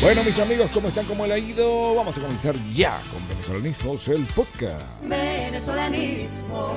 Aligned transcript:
Bueno, 0.00 0.22
mis 0.22 0.38
amigos, 0.38 0.70
¿cómo 0.70 0.86
están? 0.86 1.06
¿Cómo 1.06 1.26
le 1.26 1.34
ha 1.34 1.38
ido? 1.38 1.96
Vamos 1.96 2.16
a 2.16 2.20
comenzar 2.20 2.54
ya 2.72 3.00
con 3.12 3.26
Venezolanismos, 3.26 4.06
el 4.08 4.24
podcast. 4.26 4.84
Venezolanismos, 5.02 6.72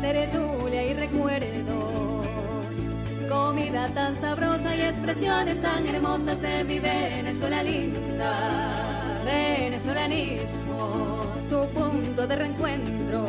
tertulia 0.00 0.86
y 0.86 0.94
recuerdos, 0.94 2.26
comida 3.28 3.88
tan 3.88 4.18
sabrosa 4.18 4.74
y 4.74 4.80
expresiones 4.80 5.60
tan 5.60 5.86
hermosas 5.86 6.40
de 6.40 6.64
mi 6.64 6.78
Venezuela 6.78 7.62
linda. 7.62 9.20
Venezolanismos, 9.26 11.30
tu 11.50 11.68
punto 11.78 12.26
de 12.26 12.36
reencuentro 12.36 13.26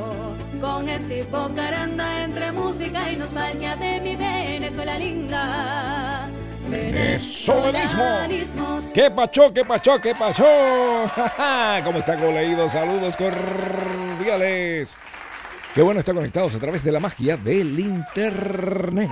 con 0.61 0.87
este 0.87 1.27
Caranda 1.53 2.23
entre 2.23 2.53
música 2.53 3.11
y 3.11 3.17
nostalgia 3.17 3.75
de 3.75 3.99
mi 3.99 4.15
Venezuela 4.15 4.97
linda. 4.97 6.29
Venezolanismos. 6.73 8.85
¿Qué 8.93 9.09
pacho, 9.11 9.53
qué 9.53 9.63
pacho, 9.63 10.01
qué 10.01 10.15
pacho? 10.15 10.43
¿Cómo 11.83 11.99
está 11.99 12.15
leído? 12.15 12.67
Saludos 12.67 13.15
cordiales. 13.15 14.97
Qué 15.75 15.83
bueno 15.83 15.99
estar 15.99 16.15
conectados 16.15 16.55
a 16.55 16.59
través 16.59 16.83
de 16.83 16.91
la 16.91 16.99
magia 16.99 17.37
del 17.37 17.79
internet. 17.79 19.11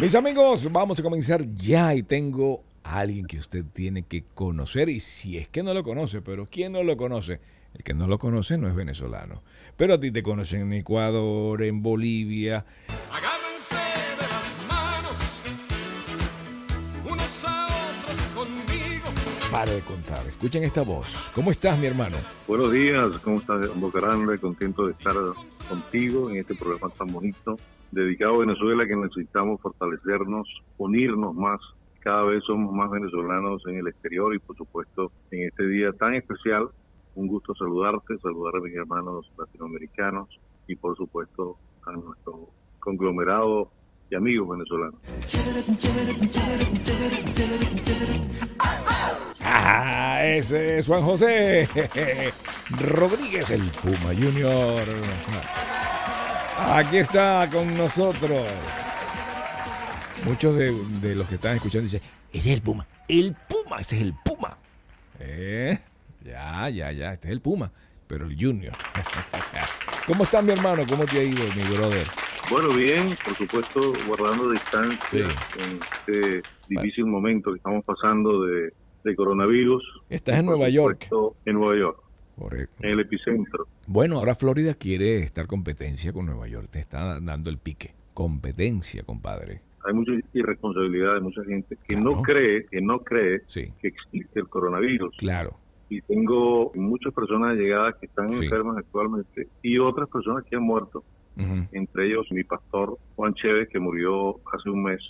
Mis 0.00 0.16
amigos, 0.16 0.68
vamos 0.72 0.98
a 0.98 1.02
comenzar 1.04 1.44
ya 1.54 1.94
y 1.94 2.02
tengo 2.02 2.64
a 2.82 2.98
alguien 3.00 3.26
que 3.26 3.38
usted 3.38 3.64
tiene 3.72 4.02
que 4.02 4.24
conocer 4.34 4.88
y 4.88 4.98
si 4.98 5.38
es 5.38 5.46
que 5.48 5.62
no 5.62 5.72
lo 5.74 5.84
conoce, 5.84 6.22
pero 6.22 6.44
¿quién 6.46 6.72
no 6.72 6.82
lo 6.82 6.96
conoce? 6.96 7.38
El 7.72 7.84
que 7.84 7.94
no 7.94 8.08
lo 8.08 8.18
conoce 8.18 8.58
no 8.58 8.66
es 8.66 8.74
venezolano. 8.74 9.44
Pero 9.76 9.94
a 9.94 10.00
ti 10.00 10.10
te 10.10 10.24
conocen 10.24 10.62
en 10.62 10.72
Ecuador, 10.72 11.62
en 11.62 11.82
Bolivia. 11.82 12.64
Agárrense 13.12 13.35
Para 19.56 19.72
de 19.72 19.80
contar, 19.80 20.18
escuchen 20.28 20.64
esta 20.64 20.82
voz. 20.82 21.32
¿Cómo 21.34 21.50
estás, 21.50 21.78
mi 21.78 21.86
hermano? 21.86 22.18
Buenos 22.46 22.70
días, 22.70 23.18
¿cómo 23.24 23.38
estás, 23.38 23.80
Boca 23.80 24.00
Grande? 24.00 24.38
Contento 24.38 24.84
de 24.84 24.92
estar 24.92 25.14
contigo 25.66 26.28
en 26.28 26.36
este 26.36 26.54
programa 26.54 26.90
tan 26.90 27.10
bonito, 27.10 27.56
dedicado 27.90 28.34
a 28.34 28.38
Venezuela, 28.40 28.86
que 28.86 28.94
necesitamos 28.94 29.58
fortalecernos, 29.62 30.46
unirnos 30.76 31.34
más. 31.34 31.58
Cada 32.00 32.24
vez 32.24 32.44
somos 32.44 32.70
más 32.74 32.90
venezolanos 32.90 33.62
en 33.66 33.78
el 33.78 33.88
exterior 33.88 34.34
y, 34.34 34.40
por 34.40 34.58
supuesto, 34.58 35.10
en 35.30 35.48
este 35.48 35.66
día 35.66 35.90
tan 35.92 36.12
especial. 36.12 36.68
Un 37.14 37.26
gusto 37.26 37.54
saludarte, 37.54 38.18
saludar 38.18 38.56
a 38.56 38.60
mis 38.60 38.74
hermanos 38.74 39.32
latinoamericanos 39.38 40.28
y, 40.68 40.76
por 40.76 40.98
supuesto, 40.98 41.56
a 41.86 41.92
nuestro 41.92 42.50
conglomerado 42.78 43.70
y 44.10 44.14
amigos 44.14 44.48
venezolanos. 44.48 45.00
Ah, 49.40 50.20
ese 50.24 50.78
es 50.78 50.86
Juan 50.86 51.02
José 51.02 51.68
Rodríguez, 52.78 53.50
el 53.50 53.62
Puma 53.62 54.14
Junior. 54.18 54.82
Aquí 56.58 56.98
está 56.98 57.48
con 57.52 57.76
nosotros. 57.76 58.46
Muchos 60.24 60.56
de, 60.56 61.14
los 61.14 61.28
que 61.28 61.36
están 61.36 61.56
escuchando 61.56 61.84
dicen, 61.84 62.00
ese 62.32 62.50
es 62.50 62.56
el 62.56 62.62
Puma. 62.62 62.86
El 63.08 63.36
Puma, 63.48 63.78
ese 63.78 63.96
es 63.96 64.02
el 64.02 64.14
Puma. 64.24 64.56
¿Eh? 65.20 65.78
Ya, 66.24 66.68
ya, 66.68 66.90
ya, 66.90 67.12
este 67.12 67.28
es 67.28 67.32
el 67.32 67.40
Puma, 67.40 67.70
pero 68.06 68.26
el 68.26 68.36
Junior. 68.36 68.74
¿Cómo 70.06 70.24
está 70.24 70.42
mi 70.42 70.52
hermano? 70.52 70.84
¿Cómo 70.88 71.04
te 71.04 71.20
ha 71.20 71.22
ido, 71.22 71.44
mi 71.54 71.62
brother? 71.62 72.06
Bueno, 72.50 72.68
bien, 72.76 73.08
por 73.24 73.34
supuesto, 73.34 73.80
guardando 74.06 74.50
distancia 74.50 75.28
Sí. 75.28 75.58
en 75.58 75.80
este 75.82 76.42
difícil 76.68 77.06
momento 77.06 77.50
que 77.52 77.56
estamos 77.56 77.84
pasando 77.84 78.42
de, 78.44 78.72
de 79.04 79.16
coronavirus. 79.16 79.82
Estás 80.08 80.38
en 80.38 80.46
Nueva 80.46 80.68
York. 80.68 81.08
En 81.44 81.54
Nueva 81.54 81.76
York, 81.76 81.98
Correcto. 82.38 82.74
en 82.80 82.90
el 82.90 83.00
epicentro. 83.00 83.66
Bueno, 83.88 84.18
ahora 84.18 84.34
Florida 84.36 84.74
quiere 84.74 85.18
estar 85.18 85.46
competencia 85.48 86.12
con 86.12 86.26
Nueva 86.26 86.46
York. 86.46 86.68
Te 86.70 86.78
está 86.78 87.18
dando 87.20 87.50
el 87.50 87.58
pique. 87.58 87.94
Competencia, 88.14 89.02
compadre. 89.02 89.60
Hay 89.84 89.94
mucha 89.94 90.12
irresponsabilidad 90.32 91.14
de 91.14 91.20
mucha 91.20 91.44
gente 91.44 91.76
que 91.86 91.94
Claro. 91.94 92.10
no 92.10 92.22
cree, 92.22 92.66
que 92.66 92.80
no 92.80 92.98
cree 93.00 93.40
Sí, 93.46 93.72
que 93.80 93.88
existe 93.88 94.40
el 94.40 94.48
coronavirus. 94.48 95.16
claro. 95.18 95.50
Y 95.88 96.00
tengo 96.02 96.72
muchas 96.74 97.12
personas 97.14 97.56
llegadas 97.56 97.94
que 98.00 98.06
están 98.06 98.32
Sí. 98.32 98.44
enfermas 98.44 98.76
actualmente 98.78 99.46
y 99.62 99.78
otras 99.78 100.08
personas 100.08 100.44
que 100.44 100.56
han 100.56 100.62
muerto. 100.62 101.04
Entre 101.72 102.06
ellos 102.06 102.26
mi 102.30 102.44
pastor 102.44 102.98
Juan 103.14 103.34
Chévez, 103.34 103.68
que 103.68 103.78
murió 103.78 104.40
hace 104.52 104.70
un 104.70 104.82
mes 104.82 105.00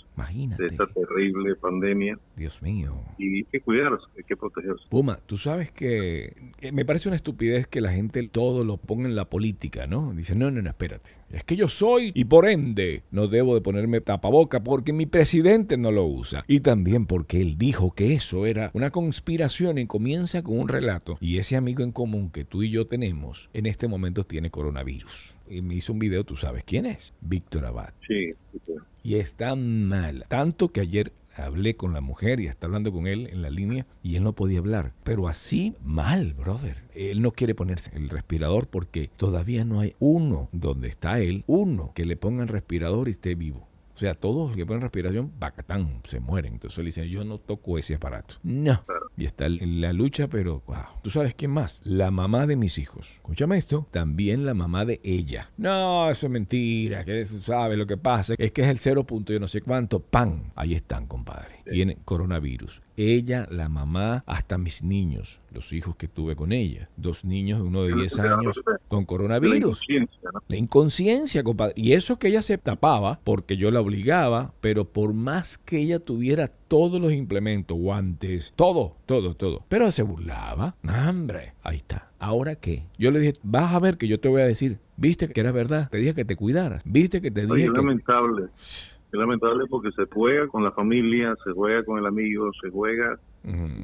de 0.57 0.65
esta 0.65 0.85
terrible 0.87 1.55
pandemia. 1.55 2.19
Dios 2.35 2.61
mío. 2.61 2.95
Y 3.17 3.37
hay 3.37 3.43
que 3.45 3.61
cuidarse, 3.61 4.05
hay 4.17 4.23
que 4.23 4.35
protegerse. 4.35 4.83
Puma, 4.89 5.19
tú 5.25 5.37
sabes 5.37 5.71
que 5.71 6.35
que 6.57 6.71
me 6.71 6.85
parece 6.85 7.09
una 7.09 7.15
estupidez 7.15 7.67
que 7.67 7.81
la 7.81 7.91
gente 7.91 8.27
todo 8.27 8.63
lo 8.63 8.77
ponga 8.77 9.07
en 9.07 9.15
la 9.15 9.25
política, 9.25 9.87
¿no? 9.87 10.13
Dice, 10.13 10.35
no, 10.35 10.49
no, 10.51 10.61
no, 10.61 10.69
espérate. 10.69 11.11
Es 11.29 11.43
que 11.43 11.55
yo 11.57 11.67
soy 11.67 12.11
y 12.15 12.25
por 12.25 12.47
ende 12.47 13.03
no 13.11 13.27
debo 13.27 13.55
de 13.55 13.61
ponerme 13.61 13.99
tapaboca 13.99 14.63
porque 14.63 14.93
mi 14.93 15.05
presidente 15.05 15.77
no 15.77 15.91
lo 15.91 16.05
usa. 16.05 16.45
Y 16.47 16.61
también 16.61 17.05
porque 17.05 17.41
él 17.41 17.57
dijo 17.57 17.91
que 17.91 18.13
eso 18.13 18.45
era 18.45 18.71
una 18.73 18.91
conspiración 18.91 19.77
y 19.77 19.87
comienza 19.87 20.41
con 20.41 20.59
un 20.59 20.69
relato. 20.69 21.17
Y 21.19 21.37
ese 21.37 21.55
amigo 21.55 21.83
en 21.83 21.91
común 21.91 22.29
que 22.29 22.45
tú 22.45 22.63
y 22.63 22.69
yo 22.69 22.87
tenemos 22.87 23.49
en 23.53 23.65
este 23.65 23.87
momento 23.87 24.23
tiene 24.23 24.49
coronavirus. 24.49 25.37
Y 25.49 25.61
me 25.61 25.75
hizo 25.75 25.93
un 25.93 25.99
video, 25.99 26.23
tú 26.23 26.35
sabes 26.35 26.63
quién 26.63 26.85
es. 26.85 27.13
Víctor 27.21 27.65
Abad. 27.65 27.93
Sí. 28.07 28.33
Y 29.03 29.15
está 29.15 29.55
mal. 29.55 30.25
Tanto 30.27 30.69
que 30.69 30.81
ayer 30.81 31.11
hablé 31.37 31.75
con 31.75 31.93
la 31.93 32.01
mujer 32.01 32.39
y 32.39 32.47
está 32.47 32.67
hablando 32.67 32.91
con 32.91 33.07
él 33.07 33.27
en 33.27 33.41
la 33.41 33.49
línea 33.49 33.85
y 34.03 34.15
él 34.15 34.23
no 34.23 34.33
podía 34.33 34.59
hablar. 34.59 34.93
Pero 35.03 35.27
así 35.27 35.75
mal, 35.83 36.33
brother. 36.33 36.83
Él 36.93 37.21
no 37.21 37.31
quiere 37.31 37.55
ponerse 37.55 37.95
el 37.95 38.09
respirador 38.09 38.67
porque 38.67 39.09
todavía 39.15 39.63
no 39.65 39.79
hay 39.79 39.95
uno 39.99 40.49
donde 40.51 40.87
está 40.87 41.19
él, 41.19 41.43
uno 41.47 41.91
que 41.93 42.05
le 42.05 42.15
pongan 42.15 42.47
respirador 42.47 43.07
y 43.07 43.11
esté 43.11 43.35
vivo. 43.35 43.66
O 43.97 43.99
sea, 43.99 44.13
todos 44.13 44.49
los 44.49 44.55
que 44.55 44.63
ponen 44.63 44.81
respiración, 44.83 45.31
bacatán, 45.39 46.01
se 46.03 46.19
mueren. 46.19 46.53
Entonces 46.53 46.77
él 46.77 46.85
dice, 46.85 47.09
yo 47.09 47.23
no 47.25 47.39
toco 47.39 47.79
ese 47.79 47.95
aparato. 47.95 48.35
No. 48.43 48.83
Y 49.17 49.25
está 49.25 49.47
en 49.47 49.81
la 49.81 49.91
lucha, 49.91 50.27
pero, 50.27 50.61
wow. 50.67 51.01
¿Tú 51.01 51.09
sabes 51.09 51.33
quién 51.33 51.49
más? 51.49 51.81
La 51.83 52.11
mamá 52.11 52.45
de 52.45 52.57
mis 52.57 52.77
hijos. 52.77 53.09
Escúchame 53.15 53.57
esto. 53.57 53.87
También 53.89 54.45
la 54.45 54.53
mamá 54.53 54.85
de 54.85 55.01
ella. 55.03 55.49
No, 55.57 56.11
eso 56.11 56.27
es 56.27 56.31
mentira. 56.31 57.03
Que 57.05 57.21
eso 57.21 57.41
sabe 57.41 57.75
lo 57.75 57.87
que 57.87 57.97
pasa. 57.97 58.35
Es 58.37 58.51
que 58.51 58.61
es 58.61 58.67
el 58.67 58.77
cero 58.77 59.03
punto 59.03 59.33
yo 59.33 59.39
no 59.39 59.47
sé 59.47 59.61
cuánto. 59.61 59.99
¡Pam! 59.99 60.51
Ahí 60.55 60.75
están, 60.75 61.07
compadre. 61.07 61.63
Tienen 61.65 61.97
coronavirus. 62.05 62.83
Ella, 62.95 63.47
la 63.51 63.67
mamá, 63.69 64.23
hasta 64.25 64.57
mis 64.57 64.83
niños, 64.83 65.39
los 65.51 65.73
hijos 65.73 65.95
que 65.95 66.07
tuve 66.07 66.35
con 66.35 66.51
ella. 66.51 66.89
Dos 66.97 67.25
niños, 67.25 67.61
uno 67.61 67.83
de 67.83 67.93
10 67.93 68.19
años, 68.19 68.61
con 68.87 68.99
De 68.99 69.03
la 69.03 69.07
coronavirus. 69.07 69.57
inconsciencia, 69.57 70.29
¿no? 70.33 70.43
La 70.47 70.55
inconsciencia, 70.55 71.43
compadre. 71.43 71.73
Y 71.75 71.93
eso 71.93 72.17
que 72.17 72.29
ella 72.29 72.41
se 72.41 72.57
tapaba 72.57 73.19
porque 73.23 73.57
yo 73.57 73.69
la 73.71 73.81
obligaba, 73.87 74.53
pero 74.61 74.85
por 74.85 75.13
más 75.13 75.57
que 75.57 75.79
ella 75.79 75.99
tuviera 75.99 76.47
todos 76.47 77.01
los 77.01 77.13
implementos, 77.13 77.77
guantes, 77.77 78.53
todo, 78.55 78.97
todo, 79.05 79.33
todo. 79.33 79.63
Pero 79.69 79.89
se 79.91 80.03
burlaba. 80.03 80.75
¡Hombre! 80.83 81.53
Ahí 81.63 81.77
está. 81.77 82.11
¿Ahora 82.19 82.55
qué? 82.55 82.83
Yo 82.97 83.11
le 83.11 83.19
dije, 83.19 83.33
vas 83.43 83.73
a 83.73 83.79
ver 83.79 83.97
que 83.97 84.07
yo 84.07 84.19
te 84.19 84.27
voy 84.27 84.41
a 84.41 84.45
decir. 84.45 84.79
¿Viste 84.97 85.29
que 85.29 85.39
era 85.39 85.51
verdad? 85.51 85.89
Te 85.89 85.97
dije 85.97 86.13
que 86.13 86.25
te 86.25 86.35
cuidaras. 86.35 86.83
¿Viste 86.85 87.21
que 87.21 87.31
te 87.31 87.41
dije 87.41 87.65
es 87.65 87.71
que... 87.71 87.77
lamentable. 87.77 88.47
Es 88.55 88.99
lamentable 89.13 89.65
porque 89.69 89.91
se 89.91 90.05
juega 90.05 90.47
con 90.49 90.63
la 90.63 90.71
familia, 90.71 91.33
se 91.43 91.51
juega 91.51 91.83
con 91.85 91.97
el 91.97 92.05
amigo, 92.05 92.51
se 92.61 92.69
juega. 92.69 93.17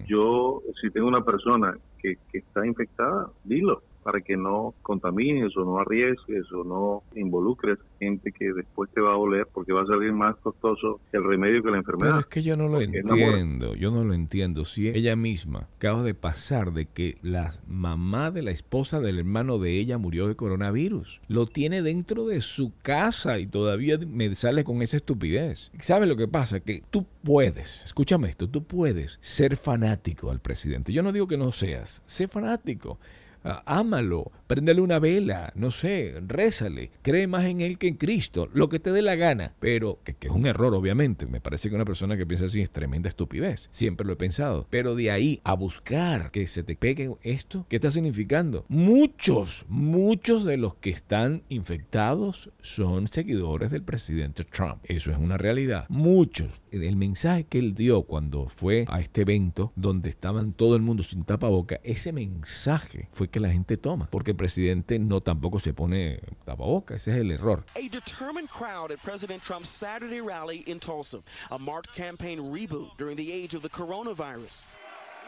Yo, 0.08 0.62
si 0.82 0.90
tengo 0.90 1.08
una 1.08 1.24
persona 1.24 1.78
que, 2.00 2.18
que 2.30 2.40
está 2.40 2.68
infectada, 2.68 3.30
dilo 3.46 3.82
para 4.04 4.22
que 4.22 4.38
no 4.38 4.74
contamines 4.82 5.56
o 5.58 5.66
no 5.66 5.80
arriesgues 5.80 6.52
o 6.52 6.64
no 6.64 7.04
involucres 7.16 7.80
gente 8.00 8.32
que 8.32 8.52
después 8.54 8.90
te 8.94 9.02
va 9.02 9.14
a 9.14 9.18
oler 9.18 9.48
porque 9.54 9.74
va 9.74 9.84
a 9.84 9.86
salir 9.86 10.12
más 10.14 10.36
costoso 10.38 11.00
el 11.12 11.24
remedio 11.24 11.64
que 11.64 11.70
la 11.72 11.82
Pero 11.82 11.94
enfermedad. 11.94 12.20
es 12.20 12.26
que 12.28 12.42
yo 12.44 12.58
no 12.58 12.68
lo 12.68 12.74
Porque 12.80 12.98
entiendo, 13.00 13.76
yo 13.76 13.92
no 13.92 14.04
lo 14.04 14.14
entiendo. 14.14 14.66
Si 14.66 14.90
ella 14.90 15.16
misma 15.16 15.70
acaba 15.76 16.04
de 16.04 16.14
pasar 16.14 16.74
de 16.74 16.86
que 16.86 17.18
la 17.22 17.52
mamá 17.68 18.30
de 18.32 18.42
la 18.42 18.52
esposa 18.52 19.00
del 19.00 19.20
hermano 19.20 19.58
de 19.60 19.80
ella 19.80 19.98
murió 19.98 20.28
de 20.28 20.36
coronavirus, 20.36 21.22
lo 21.28 21.46
tiene 21.46 21.82
dentro 21.82 22.26
de 22.28 22.42
su 22.42 22.74
casa 22.82 23.40
y 23.40 23.48
todavía 23.48 23.98
me 24.06 24.34
sale 24.36 24.64
con 24.64 24.82
esa 24.82 24.98
estupidez. 24.98 25.72
¿Sabes 25.80 26.10
lo 26.10 26.16
que 26.16 26.28
pasa? 26.28 26.60
Que 26.60 26.84
tú 26.90 27.06
puedes, 27.24 27.84
escúchame 27.86 28.30
esto, 28.30 28.50
tú 28.50 28.64
puedes 28.64 29.18
ser 29.22 29.56
fanático 29.56 30.32
al 30.32 30.40
presidente. 30.40 30.92
Yo 30.92 31.04
no 31.04 31.12
digo 31.12 31.28
que 31.28 31.38
no 31.38 31.52
seas, 31.52 32.02
sé 32.06 32.28
fanático. 32.28 33.00
Ah, 33.44 33.64
ámalo, 33.66 34.32
préndele 34.48 34.82
una 34.82 35.00
vela, 35.00 35.52
no 35.56 35.72
sé, 35.72 36.16
rézale, 36.26 36.92
cree 37.02 37.28
más 37.28 37.46
en 37.46 37.62
él 37.62 37.78
que 37.78 37.88
en 37.88 37.96
Cristo, 37.96 38.50
lo 38.54 38.70
que 38.70 38.80
te 38.80 38.92
dé 38.92 39.02
la 39.02 39.16
gana. 39.16 39.54
Pero, 39.60 40.00
que, 40.04 40.14
que 40.14 40.28
es 40.28 40.34
un 40.34 40.46
error, 40.46 40.74
obviamente. 40.74 41.26
Me 41.26 41.42
parece 41.42 41.70
que 41.70 41.76
una 41.76 41.86
persona 41.86 42.18
que 42.18 42.26
piensa 42.26 42.46
así 42.46 42.62
es 42.62 42.72
tremenda 42.72 43.10
estupidez. 43.10 43.68
Siempre 43.72 44.06
lo 44.06 44.14
he 44.14 44.18
pensado. 44.18 44.68
Pero 44.70 44.96
de 44.96 45.12
ahí 45.12 45.42
a 45.44 45.54
buscar 45.54 46.32
que 46.32 46.48
se 46.48 46.64
te 46.64 46.76
pegue 46.76 47.12
esto, 47.22 47.66
¿qué 47.70 47.78
está 47.78 47.92
significando? 47.92 48.66
Muchos, 48.70 49.66
muchos 49.68 50.46
de 50.46 50.58
los 50.58 50.76
que 50.76 50.90
están 50.90 51.44
infectados 51.50 52.52
son 52.62 53.08
seguidores 53.08 53.72
del 53.72 53.84
presidente 53.84 54.44
Trump. 54.44 54.78
Eso 54.84 55.12
es 55.12 55.18
una 55.18 55.38
realidad. 55.38 55.86
Muchos. 55.90 56.50
El 56.72 56.96
mensaje 56.96 57.44
que 57.44 57.60
él 57.60 57.76
dio 57.76 58.04
cuando 58.04 58.48
fue 58.48 58.86
a 58.88 59.00
este 59.00 59.22
evento 59.22 59.72
donde 59.76 60.10
estaban 60.10 60.54
todo 60.54 60.76
el 60.76 60.82
mundo 60.82 61.04
sin 61.04 61.24
tapaboca, 61.24 61.80
ese 61.84 62.12
mensaje 62.12 63.10
fue 63.12 63.28
que 63.34 63.40
la 63.40 63.50
gente 63.50 63.78
toma, 63.78 64.08
porque 64.12 64.32
el 64.32 64.38
presidente 64.38 65.00
no 65.00 65.20
tampoco 65.20 65.60
se 65.60 65.74
pone 65.74 66.22
tapaboca, 66.46 66.96
ese 66.96 67.12
es 67.12 67.18
el 67.18 67.32
error. 67.32 67.66
A 67.76 67.90
determined 67.90 68.48
crowd 68.48 68.92
at 68.92 69.02
President 69.02 69.42
Trump's 69.42 69.70
Saturday 69.70 70.22
rally 70.22 70.64
in 70.68 70.80
Tulsa, 70.80 71.24
a 71.50 71.58
marked 71.58 71.94
campaign 71.96 72.40
reboot 72.40 72.96
during 72.98 73.18
the 73.18 73.32
age 73.34 73.56
of 73.56 73.64
the 73.64 73.70
coronavirus. 73.70 74.66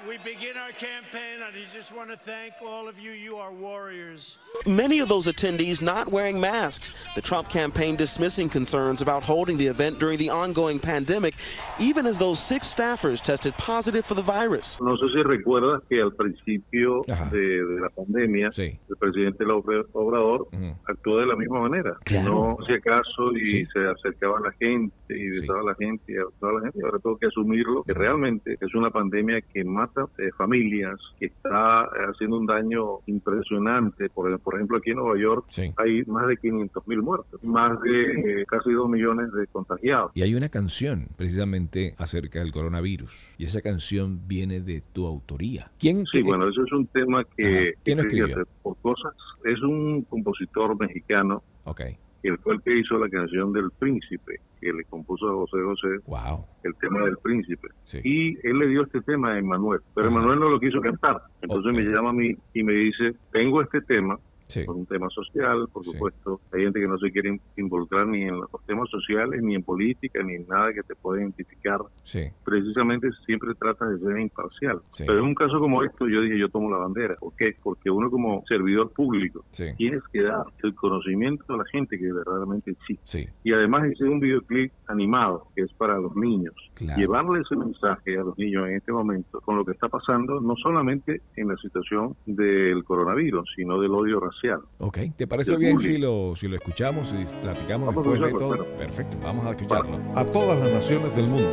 We 0.07 0.17
begin 0.19 0.55
our 0.55 0.71
campaign, 0.73 1.41
and 1.41 1.43
I 1.45 1.51
just 1.73 1.91
want 1.95 2.11
to 2.11 2.15
thank 2.17 2.53
all 2.63 2.87
of 2.87 2.99
you. 2.99 3.09
You 3.11 3.37
are 3.37 3.51
warriors. 3.51 4.37
Many 4.67 4.99
of 4.99 5.09
those 5.09 5.25
attendees 5.25 5.81
not 5.81 6.11
wearing 6.11 6.39
masks. 6.39 6.93
The 7.15 7.21
Trump 7.23 7.49
campaign 7.49 7.95
dismissing 7.95 8.47
concerns 8.47 9.01
about 9.01 9.23
holding 9.23 9.57
the 9.57 9.65
event 9.65 9.97
during 9.97 10.19
the 10.19 10.29
ongoing 10.29 10.79
pandemic, 10.79 11.33
even 11.79 12.05
as 12.05 12.19
those 12.19 12.39
six 12.39 12.67
staffers 12.71 13.19
tested 13.19 13.55
positive 13.57 14.05
for 14.05 14.13
the 14.13 14.21
virus. 14.21 14.77
No 14.79 14.95
sé 14.95 15.09
si 15.11 15.23
recuerdas 15.23 15.81
que 15.89 15.99
al 16.01 16.11
principio 16.13 17.03
de, 17.31 17.65
de 17.65 17.81
la 17.81 17.89
pandemia, 17.89 18.51
Sí. 18.51 18.77
el 18.87 18.95
presidente 18.97 19.43
López 19.43 19.85
Obrador 19.93 20.47
Ujú. 20.53 20.75
actuó 20.87 21.17
de 21.17 21.25
la 21.25 21.35
misma 21.35 21.61
manera. 21.61 21.97
Claro. 22.03 22.29
No 22.31 22.57
hacía 22.63 22.79
caso 22.79 23.35
y 23.35 23.47
Sí. 23.47 23.65
se 23.73 23.79
acercaba 23.87 24.37
a 24.37 24.41
la 24.41 24.51
gente 24.59 24.93
y 25.09 25.35
Sí. 25.37 25.47
a 25.49 25.63
la 25.63 25.73
gente 25.75 26.03
y 26.13 26.17
abrazaba 26.17 26.51
a 26.51 26.53
la 26.53 26.61
gente. 26.71 26.79
Ahora 26.85 26.99
tengo 26.99 27.17
que 27.17 27.25
asumirlo, 27.27 27.83
que 27.83 27.93
realmente 27.93 28.55
es 28.61 28.75
una 28.75 28.91
pandemia 28.91 29.41
que 29.41 29.63
mata 29.85 30.07
eh, 30.17 30.29
familias, 30.37 30.99
que 31.19 31.27
está 31.27 31.83
eh, 31.85 32.11
haciendo 32.11 32.37
un 32.37 32.45
daño 32.45 32.99
impresionante. 33.05 34.09
Por, 34.09 34.39
por 34.39 34.55
ejemplo, 34.55 34.77
aquí 34.77 34.91
en 34.91 34.97
Nueva 34.97 35.17
York 35.19 35.45
Sí. 35.49 35.71
hay 35.77 36.03
más 36.05 36.27
de 36.27 36.37
500 36.37 36.87
mil 36.87 37.01
muertos, 37.01 37.43
más 37.43 37.79
de 37.81 38.41
eh, 38.41 38.45
casi 38.47 38.71
2 38.71 38.89
millones 38.89 39.31
de 39.33 39.47
contagiados. 39.47 40.11
Y 40.13 40.21
hay 40.21 40.35
una 40.35 40.49
canción 40.49 41.07
precisamente 41.17 41.95
acerca 41.97 42.39
del 42.39 42.51
coronavirus. 42.51 43.35
Y 43.37 43.45
esa 43.45 43.61
canción 43.61 44.27
viene 44.27 44.61
de 44.61 44.81
tu 44.93 45.05
autoría. 45.05 45.71
¿Quién? 45.79 46.05
Sí, 46.11 46.21
bueno, 46.21 46.47
eso 46.49 46.63
es 46.63 46.71
un 46.71 46.87
tema 46.87 47.23
que, 47.35 47.69
Ajá. 47.69 47.79
¿Quién 47.83 47.99
escribió? 47.99 48.45
por 48.63 48.77
cosas, 48.77 49.13
es 49.43 49.61
un 49.61 50.01
compositor 50.03 50.77
mexicano 50.79 51.43
Ok. 51.65 51.81
Que 52.25 52.37
fue 52.37 52.55
el 52.55 52.61
que 52.63 52.75
hizo 52.79 52.97
la 52.97 53.07
canción 53.07 53.53
del 53.53 53.69
Príncipe, 53.77 54.39
que 54.59 54.73
le 54.73 54.83
compuso 54.85 55.29
a 55.29 55.33
José 55.33 55.57
José 55.63 55.87
Wow. 56.07 56.43
el 56.63 56.73
tema 56.77 57.05
del 57.05 57.17
Príncipe. 57.21 57.67
Sí. 57.83 57.99
Y 58.03 58.47
él 58.47 58.57
le 58.57 58.67
dio 58.67 58.81
este 58.81 59.01
tema 59.01 59.33
a 59.33 59.37
Emanuel, 59.37 59.81
pero. 59.93 60.07
Emanuel 60.07 60.39
no 60.39 60.49
lo 60.49 60.59
quiso 60.59 60.81
cantar. 60.81 61.21
Entonces 61.43 61.71
me 61.71 61.83
llama 61.83 62.09
a 62.09 62.13
mí 62.13 62.35
y 62.53 62.63
me 62.63 62.73
dice, 62.73 63.13
tengo 63.31 63.61
este 63.61 63.79
tema, 63.81 64.17
Sí. 64.47 64.63
por 64.63 64.75
un 64.75 64.85
tema 64.85 65.09
social, 65.09 65.67
por 65.73 65.83
Sí. 65.83 65.91
supuesto. 65.91 66.39
Hay 66.53 66.61
gente 66.63 66.79
que 66.79 66.87
no 66.87 66.97
se 66.97 67.11
quiere 67.11 67.29
in- 67.29 67.41
involucrar 67.57 68.07
ni 68.07 68.23
en 68.23 68.39
los 68.39 68.49
temas 68.65 68.89
sociales, 68.89 69.41
ni 69.41 69.55
en 69.55 69.63
política, 69.63 70.21
ni 70.23 70.35
en 70.35 70.47
nada 70.47 70.71
que 70.73 70.83
te 70.83 70.95
pueda 70.95 71.21
identificar. 71.21 71.79
Sí. 72.03 72.21
Precisamente 72.43 73.09
siempre 73.25 73.53
trata 73.55 73.87
de 73.89 73.99
ser 73.99 74.19
imparcial. 74.19 74.79
Pero 74.99 75.17
en 75.19 75.25
un 75.25 75.35
caso 75.35 75.59
como 75.59 75.83
esto, 75.83 76.07
yo 76.07 76.21
dije, 76.21 76.37
yo 76.39 76.49
tomo 76.49 76.69
la 76.69 76.77
bandera. 76.77 77.15
¿Por 77.19 77.35
qué? 77.35 77.55
Porque 77.63 77.89
uno 77.89 78.09
como 78.11 78.43
servidor 78.47 78.91
público 78.91 79.43
tienes 79.77 80.01
que 80.13 80.21
dar 80.21 80.45
el 80.63 80.75
conocimiento 80.75 81.53
a 81.53 81.57
la 81.57 81.65
gente 81.65 81.97
que 81.97 82.11
verdaderamente 82.13 82.71
existe. 82.71 83.01
Sí. 83.03 83.27
Y 83.43 83.51
además 83.53 83.91
hice 83.91 84.03
un 84.05 84.19
videoclip 84.19 84.71
animado 84.87 85.47
que 85.55 85.63
es 85.63 85.73
para 85.73 85.97
los 85.97 86.15
niños. 86.15 86.53
Claro. 86.75 86.99
Llevarle 86.99 87.41
ese 87.41 87.55
mensaje 87.55 88.17
a 88.17 88.23
los 88.23 88.37
niños 88.37 88.67
en 88.67 88.75
este 88.75 88.91
momento 88.91 89.41
con 89.41 89.55
lo 89.57 89.65
que 89.65 89.71
está 89.71 89.89
pasando, 89.89 90.39
no 90.39 90.55
solamente 90.55 91.21
en 91.35 91.47
la 91.47 91.57
situación 91.57 92.15
del 92.25 92.83
coronavirus, 92.83 93.49
sino 93.55 93.79
del 93.79 93.91
odio 93.91 94.19
racial. 94.19 94.34
Ok. 94.79 94.99
¿Te 95.15 95.27
parece 95.27 95.55
bien 95.55 95.79
si 95.79 95.97
lo, 95.97 96.35
si 96.35 96.47
lo 96.47 96.55
escuchamos 96.55 97.13
y 97.13 97.25
platicamos 97.41 97.93
Vamos 97.93 98.07
a 98.07 98.11
después 98.11 98.33
de 98.33 98.39
todo? 98.39 98.49
claro. 98.49 98.77
Perfecto. 98.77 99.17
Vamos 99.23 99.45
a 99.45 99.51
escucharlo. 99.51 99.99
a 100.15 100.25
todas 100.25 100.59
las 100.59 100.71
naciones 100.71 101.15
del 101.15 101.27
mundo. 101.27 101.51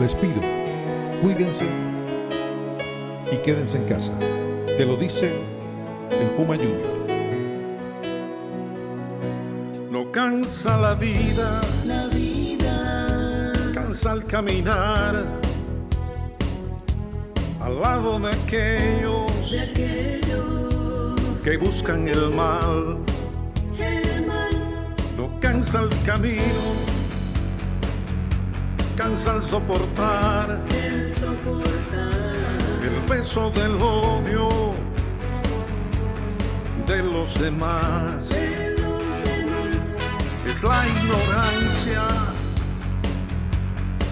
Les 0.00 0.14
pido, 0.14 0.40
cuídense 1.22 1.66
y 3.30 3.36
quédense 3.38 3.76
en 3.78 3.84
casa. 3.84 4.18
Te 4.76 4.86
lo 4.86 4.96
dice 4.96 5.32
el 6.10 6.30
Puma 6.30 6.56
Junior. 6.56 7.00
No 9.90 10.10
cansa 10.10 10.80
la 10.80 10.94
vida, 10.94 11.60
La 11.84 12.06
vida 12.06 13.52
cansa 13.74 14.12
al 14.12 14.24
caminar 14.24 15.26
al 17.60 17.78
lado 17.80 18.18
de 18.18 18.28
aquellos 18.28 19.50
de 19.50 19.60
aquellos 19.60 20.19
que 21.50 21.56
buscan 21.56 22.06
el 22.06 22.30
mal. 22.30 22.98
el 23.76 24.24
mal 24.24 24.54
No 25.16 25.28
cansa 25.40 25.80
el 25.80 25.90
camino, 26.06 26.44
cansa 28.96 29.34
el 29.34 29.42
soportar 29.42 30.60
el 30.72 31.10
soportar 31.10 32.20
el 32.84 33.04
peso 33.08 33.50
del 33.50 33.74
odio 33.82 34.48
de 36.86 37.02
los 37.02 37.34
demás. 37.40 38.28
de 38.28 38.76
los 38.80 39.02
demás 39.24 39.96
Es 40.46 40.62
la 40.62 40.86
ignorancia 40.86 42.02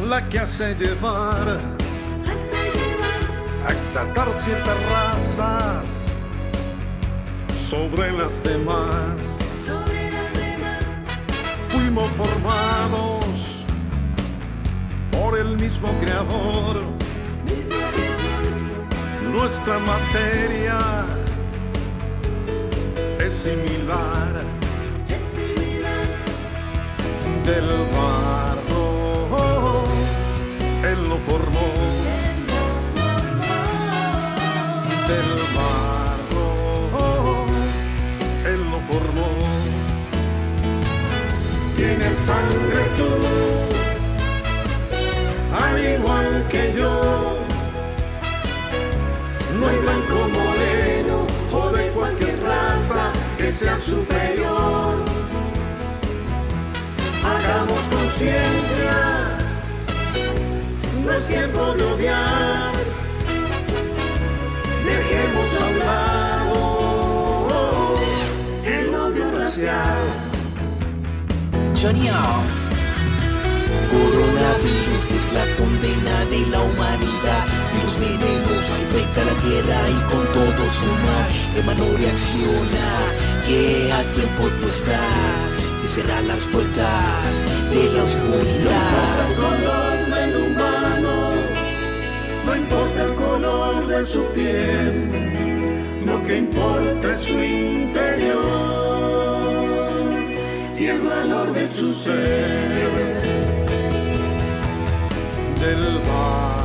la 0.08 0.28
que 0.28 0.40
hace 0.40 0.74
llevar 0.74 1.46
hace 2.32 2.62
llevar 2.78 3.22
a 3.64 3.72
exaltar 3.72 4.28
ciertas 4.40 4.78
razas 4.90 5.97
sobre 7.68 8.12
las 8.12 8.42
demás. 8.42 9.18
sobre 9.66 10.10
las 10.10 10.32
demás 10.32 10.84
Fuimos 11.68 12.10
formados 12.12 13.64
por 15.12 15.38
el 15.38 15.58
mismo 15.58 15.88
creador. 16.00 16.76
mismo 17.44 17.76
creador 17.94 19.32
Nuestra 19.32 19.78
materia 19.80 20.78
es 23.20 23.34
similar 23.34 24.44
es 25.08 25.22
similar 25.36 26.06
del 27.44 27.68
barro. 27.92 28.17
Superior. 53.88 55.04
Hagamos 57.24 57.82
conciencia, 57.94 58.96
no 61.04 61.12
es 61.12 61.26
tiempo 61.26 61.74
de 61.74 61.84
odiar. 61.84 62.72
Dejemos 64.88 65.48
a 65.60 65.64
un 65.70 65.78
lado 65.78 66.60
el 68.64 68.94
odio 68.94 69.26
racial. 69.38 70.02
Genial. 71.74 72.58
Coronavirus 73.90 75.04
es 75.18 75.32
la 75.32 75.46
condena 75.56 76.16
de 76.26 76.40
la 76.52 76.60
humanidad. 76.60 77.42
Virus 77.72 77.96
venenoso 77.98 78.76
que 78.76 78.84
afecta 78.88 79.20
la 79.24 79.34
tierra 79.40 79.78
y 79.96 80.00
con 80.10 80.24
todo 80.32 80.62
su 80.70 80.90
mal. 81.06 81.26
Emano 81.56 81.86
reacciona, 81.96 82.88
que 83.48 83.92
a 83.92 84.02
tiempo 84.12 84.42
tú 84.60 84.68
estás. 84.68 85.48
Te 85.80 85.88
cerrar 85.88 86.22
las 86.24 86.46
puertas 86.46 87.42
de 87.72 87.82
la 87.94 88.02
oscuridad. 88.04 89.28
el 89.28 89.34
color 89.44 89.96
del 90.14 90.32
humano, 90.44 91.14
no 92.44 92.56
importa 92.56 93.04
el 93.04 93.14
color 93.14 93.86
de 93.86 94.04
su 94.04 94.22
piel, 94.34 94.94
lo 96.04 96.16
que 96.26 96.36
importa 96.36 97.12
es 97.12 97.18
su 97.18 97.38
interior 97.40 98.38
y 100.78 100.86
el 100.86 101.00
valor 101.00 101.52
de 101.52 101.66
su 101.66 101.88
ser. 101.88 103.28
Del 105.62 105.84
barro, 106.06 106.57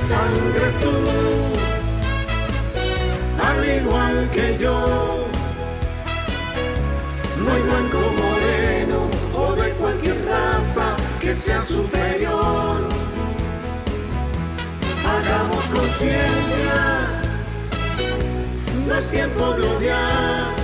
sangre 0.00 0.66
tú, 0.80 0.92
al 3.42 3.68
igual 3.78 4.30
que 4.30 4.58
yo. 4.58 5.26
No 7.38 7.52
hay 7.52 7.62
blanco 7.62 7.98
moreno 7.98 9.08
o 9.34 9.54
de 9.54 9.70
cualquier 9.72 10.24
raza 10.26 10.96
que 11.20 11.34
sea 11.34 11.62
superior. 11.62 12.88
Hagamos 15.12 15.64
conciencia, 15.66 16.78
no 18.86 18.94
es 18.94 19.06
tiempo 19.10 19.52
de 19.52 19.62
odiar. 19.68 20.60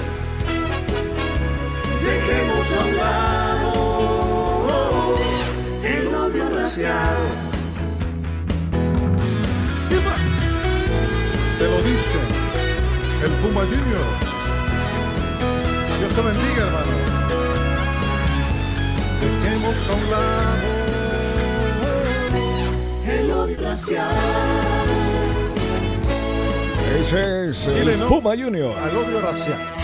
Dejemos 2.05 2.67
a 2.73 2.85
un 2.85 2.97
lado 2.97 3.77
el 5.83 6.15
odio 6.15 6.49
racial. 6.57 7.46
Te 11.59 11.65
lo 11.65 11.81
dice 11.83 12.19
el 13.25 13.31
Puma 13.41 13.63
Junior. 13.63 14.05
Dios 15.99 16.15
te 16.15 16.21
bendiga, 16.21 16.67
hermano. 16.67 16.93
Dejemos 19.23 19.89
a 19.89 19.95
un 19.95 20.11
lado 20.11 20.67
El 23.09 23.31
odio 23.31 23.61
racial. 23.63 24.11
Ese 27.01 27.49
es 27.49 27.67
el 27.69 27.75
Dile 27.75 27.97
no. 27.97 28.09
Puma 28.09 28.37
Junior. 28.37 28.77
al 28.79 28.97
odio 28.97 29.21
racial. 29.23 29.76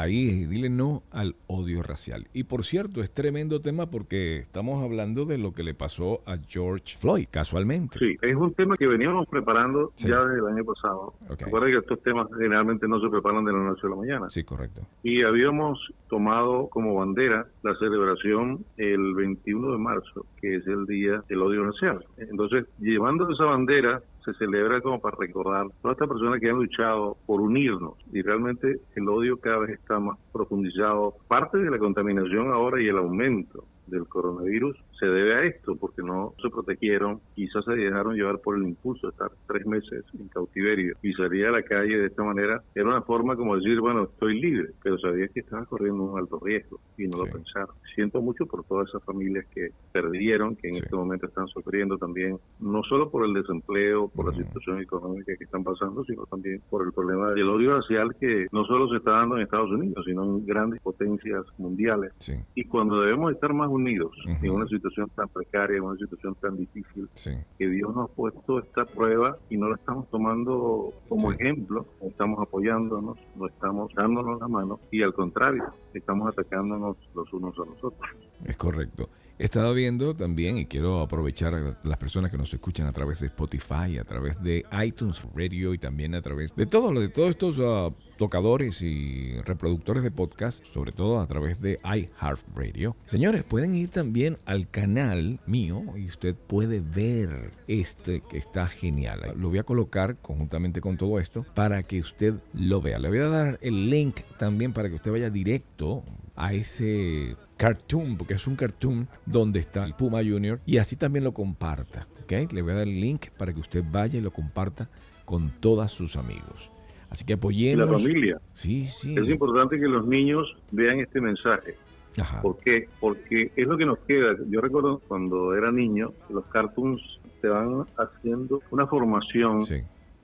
Ahí, 0.00 0.46
dile 0.46 0.68
no 0.70 1.02
al 1.12 1.36
odio 1.46 1.82
racial. 1.82 2.26
Y 2.32 2.44
por 2.44 2.64
cierto, 2.64 3.02
es 3.02 3.12
tremendo 3.12 3.60
tema 3.60 3.86
porque 3.86 4.38
estamos 4.38 4.82
hablando 4.82 5.24
de 5.24 5.38
lo 5.38 5.52
que 5.52 5.62
le 5.62 5.74
pasó 5.74 6.20
a 6.26 6.36
George 6.48 6.96
Floyd, 6.96 7.26
casualmente. 7.30 7.98
Sí, 7.98 8.16
es 8.22 8.34
un 8.34 8.52
tema 8.54 8.76
que 8.76 8.86
veníamos 8.86 9.28
preparando 9.28 9.92
Sí. 9.96 10.08
ya 10.08 10.18
desde 10.24 10.40
el 10.40 10.46
año 10.54 10.64
pasado. 10.64 11.14
Ok. 11.28 11.42
Recuerda 11.42 11.66
que 11.68 11.76
estos 11.78 12.02
temas 12.02 12.26
generalmente 12.36 12.88
no 12.88 13.00
se 13.00 13.08
preparan 13.08 13.44
de 13.44 13.52
la 13.52 13.58
noche 13.60 13.86
a 13.86 13.90
la 13.90 13.96
mañana. 13.96 14.30
Sí, 14.30 14.42
correcto. 14.44 14.82
Y 15.02 15.22
habíamos 15.22 15.78
tomado 16.08 16.68
como 16.68 16.94
bandera 16.94 17.46
la 17.62 17.74
celebración 17.76 18.64
el 18.76 19.14
21 19.14 19.72
de 19.72 19.78
marzo, 19.78 20.26
que 20.40 20.56
es 20.56 20.66
el 20.66 20.86
Día 20.86 21.22
del 21.28 21.42
Odio 21.42 21.64
Racial. 21.64 22.04
Entonces, 22.18 22.66
llevando 22.80 23.30
esa 23.30 23.44
bandera, 23.44 24.02
se 24.24 24.34
celebra 24.34 24.80
como 24.80 25.00
para 25.00 25.16
recordar 25.18 25.66
todas 25.82 25.96
estas 25.96 26.08
personas 26.08 26.40
que 26.40 26.48
han 26.48 26.56
luchado 26.56 27.16
por 27.26 27.40
unirnos. 27.40 27.94
Y 28.12 28.22
realmente 28.22 28.80
el 28.94 29.08
odio 29.08 29.38
cada 29.38 29.58
vez 29.58 29.70
está 29.70 29.98
más 29.98 30.18
profundizado. 30.32 31.14
Parte 31.28 31.58
de 31.58 31.70
la 31.70 31.78
contaminación 31.78 32.50
ahora 32.50 32.80
y 32.80 32.88
el 32.88 32.98
aumento 32.98 33.64
del 33.86 34.06
coronavirus 34.08 34.76
se 34.98 35.06
debe 35.06 35.34
a 35.34 35.42
esto, 35.44 35.76
porque 35.76 36.02
no 36.02 36.34
se 36.42 36.48
protegieron, 36.50 37.20
quizás 37.34 37.64
se 37.64 37.72
dejaron 37.72 38.14
llevar 38.14 38.40
por 38.40 38.56
el 38.56 38.62
impulso 38.62 39.06
de 39.08 39.10
estar 39.10 39.30
tres 39.46 39.66
meses 39.66 40.04
en 40.18 40.28
cautiverio 40.28 40.94
y 41.02 41.12
salir 41.14 41.46
a 41.46 41.50
la 41.52 41.62
calle 41.62 41.98
de 41.98 42.06
esta 42.06 42.22
manera. 42.22 42.62
Era 42.74 42.88
una 42.88 43.02
forma 43.02 43.36
como 43.36 43.56
decir, 43.56 43.80
bueno, 43.80 44.04
estoy 44.04 44.40
libre, 44.40 44.68
pero 44.82 44.98
sabía 44.98 45.28
que 45.28 45.40
estaba 45.40 45.64
corriendo 45.66 46.02
un 46.04 46.18
alto 46.18 46.38
riesgo 46.42 46.80
y 46.96 47.08
no 47.08 47.16
Sí. 47.18 47.22
lo 47.26 47.32
pensaron. 47.32 47.74
Siento 47.94 48.20
mucho 48.22 48.46
por 48.46 48.64
todas 48.64 48.88
esas 48.88 49.04
familias 49.04 49.44
que 49.54 49.68
perdieron, 49.92 50.56
que 50.56 50.68
en 50.68 50.74
Sí. 50.74 50.80
este 50.84 50.96
momento 50.96 51.26
están 51.26 51.46
sufriendo 51.48 51.98
también, 51.98 52.38
no 52.60 52.82
solo 52.84 53.10
por 53.10 53.24
el 53.24 53.34
desempleo, 53.34 54.08
por 54.14 54.26
Ujú. 54.28 54.38
la 54.38 54.44
situación 54.44 54.80
económica 54.80 55.32
que 55.36 55.44
están 55.44 55.64
pasando, 55.64 56.04
sino 56.04 56.24
también 56.26 56.60
por 56.68 56.86
el 56.86 56.92
problema 56.92 57.32
del 57.32 57.48
odio 57.48 57.76
racial 57.76 58.14
que 58.18 58.46
no 58.52 58.64
solo 58.64 58.88
se 58.88 58.96
está 58.98 59.12
dando 59.12 59.36
en 59.36 59.42
Estados 59.42 59.70
Unidos, 59.70 60.04
sino 60.06 60.24
en 60.24 60.46
grandes 60.46 60.80
potencias 60.82 61.44
mundiales 61.58 62.12
Sí, 62.18 62.34
y 62.54 62.64
cuando 62.64 63.00
debemos 63.00 63.32
estar 63.32 63.52
más 63.52 63.68
unidos 63.74 64.12
en 64.42 64.50
una 64.50 64.66
situación 64.66 65.10
tan 65.16 65.28
precaria, 65.28 65.76
en 65.76 65.82
una 65.84 65.98
situación 65.98 66.34
tan 66.40 66.56
difícil, 66.56 67.08
sí. 67.14 67.32
que 67.58 67.68
Dios 67.68 67.94
nos 67.94 68.10
ha 68.10 68.14
puesto 68.14 68.58
esta 68.60 68.84
prueba 68.84 69.36
y 69.50 69.56
no 69.56 69.68
la 69.68 69.76
estamos 69.76 70.08
tomando 70.10 70.92
como 71.08 71.30
Sí. 71.30 71.36
ejemplo, 71.40 71.86
no 72.00 72.08
estamos 72.08 72.40
apoyándonos, 72.40 73.18
no 73.36 73.46
estamos 73.46 73.92
dándonos 73.94 74.40
la 74.40 74.48
mano 74.48 74.80
y 74.90 75.02
al 75.02 75.12
contrario, 75.14 75.64
estamos 75.92 76.28
atacándonos 76.28 76.96
los 77.14 77.32
unos 77.32 77.54
a 77.58 77.64
los 77.64 77.84
otros. 77.84 78.10
Es 78.44 78.56
correcto. 78.56 79.08
He 79.36 79.46
estado 79.46 79.74
viendo 79.74 80.14
también, 80.14 80.58
y 80.58 80.66
quiero 80.66 81.00
aprovechar 81.00 81.54
a 81.54 81.76
las 81.82 81.98
personas 81.98 82.30
que 82.30 82.38
nos 82.38 82.54
escuchan 82.54 82.86
a 82.86 82.92
través 82.92 83.18
de 83.18 83.26
Spotify, 83.26 83.98
a 83.98 84.04
través 84.04 84.40
de 84.40 84.64
iTunes 84.84 85.26
Radio 85.34 85.74
y 85.74 85.78
también 85.78 86.14
a 86.14 86.22
través 86.22 86.54
de 86.54 86.66
todo 86.66 86.92
lo 86.92 87.00
de 87.00 87.08
todos 87.08 87.30
estos 87.30 87.58
ah, 87.60 87.90
tocadores 88.16 88.80
y 88.80 89.40
reproductores 89.42 90.04
de 90.04 90.12
podcast, 90.12 90.64
sobre 90.66 90.92
todo 90.92 91.18
a 91.18 91.26
través 91.26 91.60
de 91.60 91.80
iHeartRadio. 91.82 92.96
Señores, 93.06 93.42
pueden 93.42 93.74
ir 93.74 93.88
también 93.88 94.38
al 94.46 94.70
canal 94.70 95.40
mío 95.46 95.82
y 95.96 96.06
usted 96.06 96.36
puede 96.36 96.80
ver 96.80 97.50
este 97.66 98.20
que 98.20 98.38
está 98.38 98.68
genial. 98.68 99.34
Lo 99.36 99.48
voy 99.48 99.58
a 99.58 99.64
colocar 99.64 100.16
conjuntamente 100.18 100.80
con 100.80 100.96
todo 100.96 101.18
esto 101.18 101.44
para 101.54 101.82
que 101.82 101.98
usted 101.98 102.34
lo 102.52 102.80
vea. 102.80 103.00
Le 103.00 103.08
voy 103.08 103.18
a 103.18 103.28
dar 103.28 103.58
el 103.62 103.90
link 103.90 104.20
también 104.38 104.72
para 104.72 104.88
que 104.88 104.94
usted 104.94 105.10
vaya 105.10 105.28
directo 105.28 106.04
a 106.36 106.52
ese 106.52 107.36
cartoon, 107.56 108.16
porque 108.16 108.34
es 108.34 108.46
un 108.46 108.56
cartoon 108.56 109.08
donde 109.26 109.60
está 109.60 109.84
el 109.84 109.94
Puma 109.94 110.18
Junior 110.18 110.60
y 110.66 110.78
así 110.78 110.96
también 110.96 111.24
lo 111.24 111.32
comparta. 111.32 112.06
¿ok? 112.24 112.52
Le 112.52 112.62
voy 112.62 112.72
a 112.72 112.76
dar 112.76 112.88
el 112.88 113.00
link 113.00 113.26
para 113.36 113.52
que 113.52 113.60
usted 113.60 113.84
vaya 113.90 114.18
y 114.18 114.22
lo 114.22 114.30
comparta 114.32 114.88
con 115.24 115.50
todos 115.60 115.90
sus 115.92 116.16
amigos. 116.16 116.70
Así 117.10 117.24
que 117.24 117.34
Y 117.34 117.36
la 117.36 117.38
apoyemos. 117.38 118.02
familia, 118.02 118.40
Sí, 118.52 118.86
sí. 118.88 119.14
es 119.16 119.28
importante 119.28 119.78
que 119.78 119.86
los 119.86 120.06
niños 120.06 120.56
vean 120.72 120.98
este 121.00 121.20
mensaje. 121.20 121.76
Ajá. 122.20 122.42
¿Por 122.42 122.58
qué? 122.58 122.88
Porque 123.00 123.52
es 123.54 123.66
lo 123.66 123.76
que 123.76 123.86
nos 123.86 123.98
queda. 124.00 124.34
Yo 124.48 124.60
recuerdo 124.60 125.00
cuando 125.06 125.54
era 125.54 125.70
niño, 125.70 126.12
los 126.30 126.44
cartoons 126.46 127.00
te 127.40 127.48
van 127.48 127.84
haciendo 127.98 128.62
una 128.70 128.86
formación 128.86 129.64
Sí, 129.64 129.82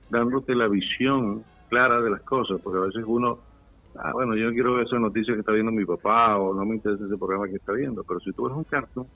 dándote 0.09 0.55
la 0.55 0.67
visión 0.67 1.43
clara 1.69 2.01
de 2.01 2.09
las 2.09 2.21
cosas, 2.21 2.59
porque 2.61 2.79
a 2.79 2.81
veces 2.87 3.03
uno, 3.05 3.39
ah, 3.95 4.11
bueno, 4.13 4.35
yo 4.35 4.45
no 4.47 4.53
quiero 4.53 4.75
ver 4.75 4.87
esa 4.87 4.99
noticia 4.99 5.33
que 5.33 5.39
está 5.41 5.51
viendo 5.51 5.71
mi 5.71 5.85
papá 5.85 6.37
o 6.37 6.53
no 6.53 6.65
me 6.65 6.75
interesa 6.75 7.05
ese 7.05 7.17
programa 7.17 7.47
que 7.47 7.55
está 7.55 7.73
viendo, 7.73 8.03
pero 8.03 8.19
si 8.19 8.31
tú 8.33 8.45
ves 8.45 8.55
un 8.55 8.63
cartoon, 8.63 9.07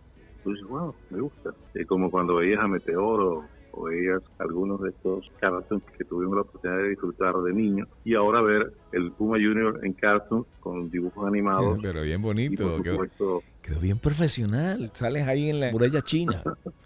tú 0.44 0.52
dices, 0.52 0.68
wow, 0.68 0.94
me 1.10 1.22
gusta. 1.22 1.54
Es 1.74 1.88
como 1.88 2.12
cuando 2.12 2.36
veías 2.36 2.62
a 2.62 2.68
Meteoro 2.68 3.44
o 3.72 3.84
veías 3.84 4.22
algunos 4.40 4.82
de 4.82 4.90
estos 4.90 5.30
cartoons 5.40 5.84
que 5.98 6.06
tuvimos 6.06 6.36
la 6.36 6.42
oportunidad 6.42 6.80
de 6.82 6.90
disfrutar 6.90 7.36
de 7.36 7.54
niño 7.54 7.86
y 8.04 8.16
ahora 8.16 8.42
ver 8.42 8.72
el 8.94 9.12
Puma 9.12 9.38
Junior 9.38 9.80
en 9.84 9.94
cartoon 9.94 10.46
con 10.60 10.90
dibujos 10.90 11.28
animados. 11.28 11.80
pero 11.82 12.02
bien 12.02 12.22
bonito. 12.22 12.82
Quedó, 12.82 13.42
quedó 13.62 13.80
bien 13.80 14.00
profesional. 14.00 14.92
Sales 14.94 15.28
ahí 15.28 15.50
en 15.50 15.60
la 15.60 15.72
muralla 15.72 16.02
china. 16.02 16.42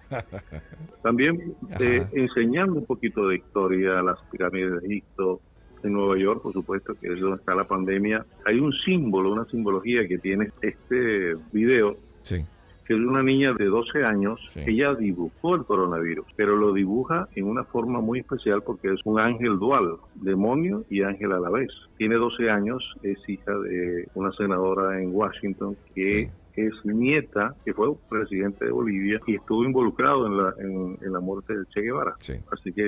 También 1.03 1.55
eh, 1.79 2.07
enseñando 2.13 2.73
un 2.73 2.85
poquito 2.85 3.27
de 3.27 3.37
historia, 3.37 4.01
las 4.01 4.19
pirámides 4.31 4.81
de 4.81 4.87
Egipto, 4.87 5.41
en 5.87 5.93
Nueva 5.93 6.17
York, 6.17 6.41
por 6.43 6.53
supuesto, 6.53 6.93
que 6.99 7.07
es 7.13 7.19
donde 7.19 7.37
está 7.37 7.55
la 7.55 7.63
pandemia. 7.63 8.25
Hay 8.45 8.59
un 8.59 8.71
símbolo, 8.73 9.31
una 9.33 9.45
simbología 9.45 10.07
que 10.07 10.17
tiene 10.17 10.49
este 10.61 11.35
video, 11.51 11.93
Sí, 12.23 12.43
que 12.85 12.93
es 12.95 12.99
una 12.99 13.21
niña 13.23 13.53
de 13.53 13.65
12 13.65 14.03
años. 14.03 14.39
Sí. 14.49 14.61
Ella 14.65 14.93
dibujó 14.95 15.55
el 15.55 15.63
coronavirus, 15.63 16.25
pero 16.35 16.55
lo 16.55 16.73
dibuja 16.73 17.27
en 17.35 17.45
una 17.45 17.63
forma 17.63 18.01
muy 18.01 18.19
especial 18.19 18.61
porque 18.63 18.91
es 18.93 18.99
un 19.05 19.19
ángel 19.19 19.57
dual, 19.59 19.97
demonio 20.15 20.83
y 20.89 21.03
ángel 21.03 21.31
a 21.31 21.39
la 21.39 21.49
vez. 21.49 21.69
Tiene 21.97 22.15
12 22.15 22.49
años, 22.49 22.83
es 23.03 23.17
hija 23.29 23.51
de 23.59 24.07
una 24.15 24.31
senadora 24.33 25.01
en 25.01 25.13
Washington 25.13 25.75
que 25.95 26.31
Sí. 26.55 26.61
es 26.61 26.73
nieta, 26.83 27.55
que 27.63 27.73
fue 27.73 27.89
presidente 28.09 28.65
de 28.65 28.71
Bolivia 28.71 29.19
y 29.27 29.35
estuvo 29.35 29.63
involucrado 29.63 30.25
en 30.27 30.37
la, 30.37 30.53
en, 30.59 30.97
en 31.01 31.13
la 31.13 31.19
muerte 31.19 31.55
de 31.57 31.65
Che 31.67 31.81
Guevara. 31.81 32.15
sí. 32.19 32.33
Así 32.51 32.73
que 32.73 32.87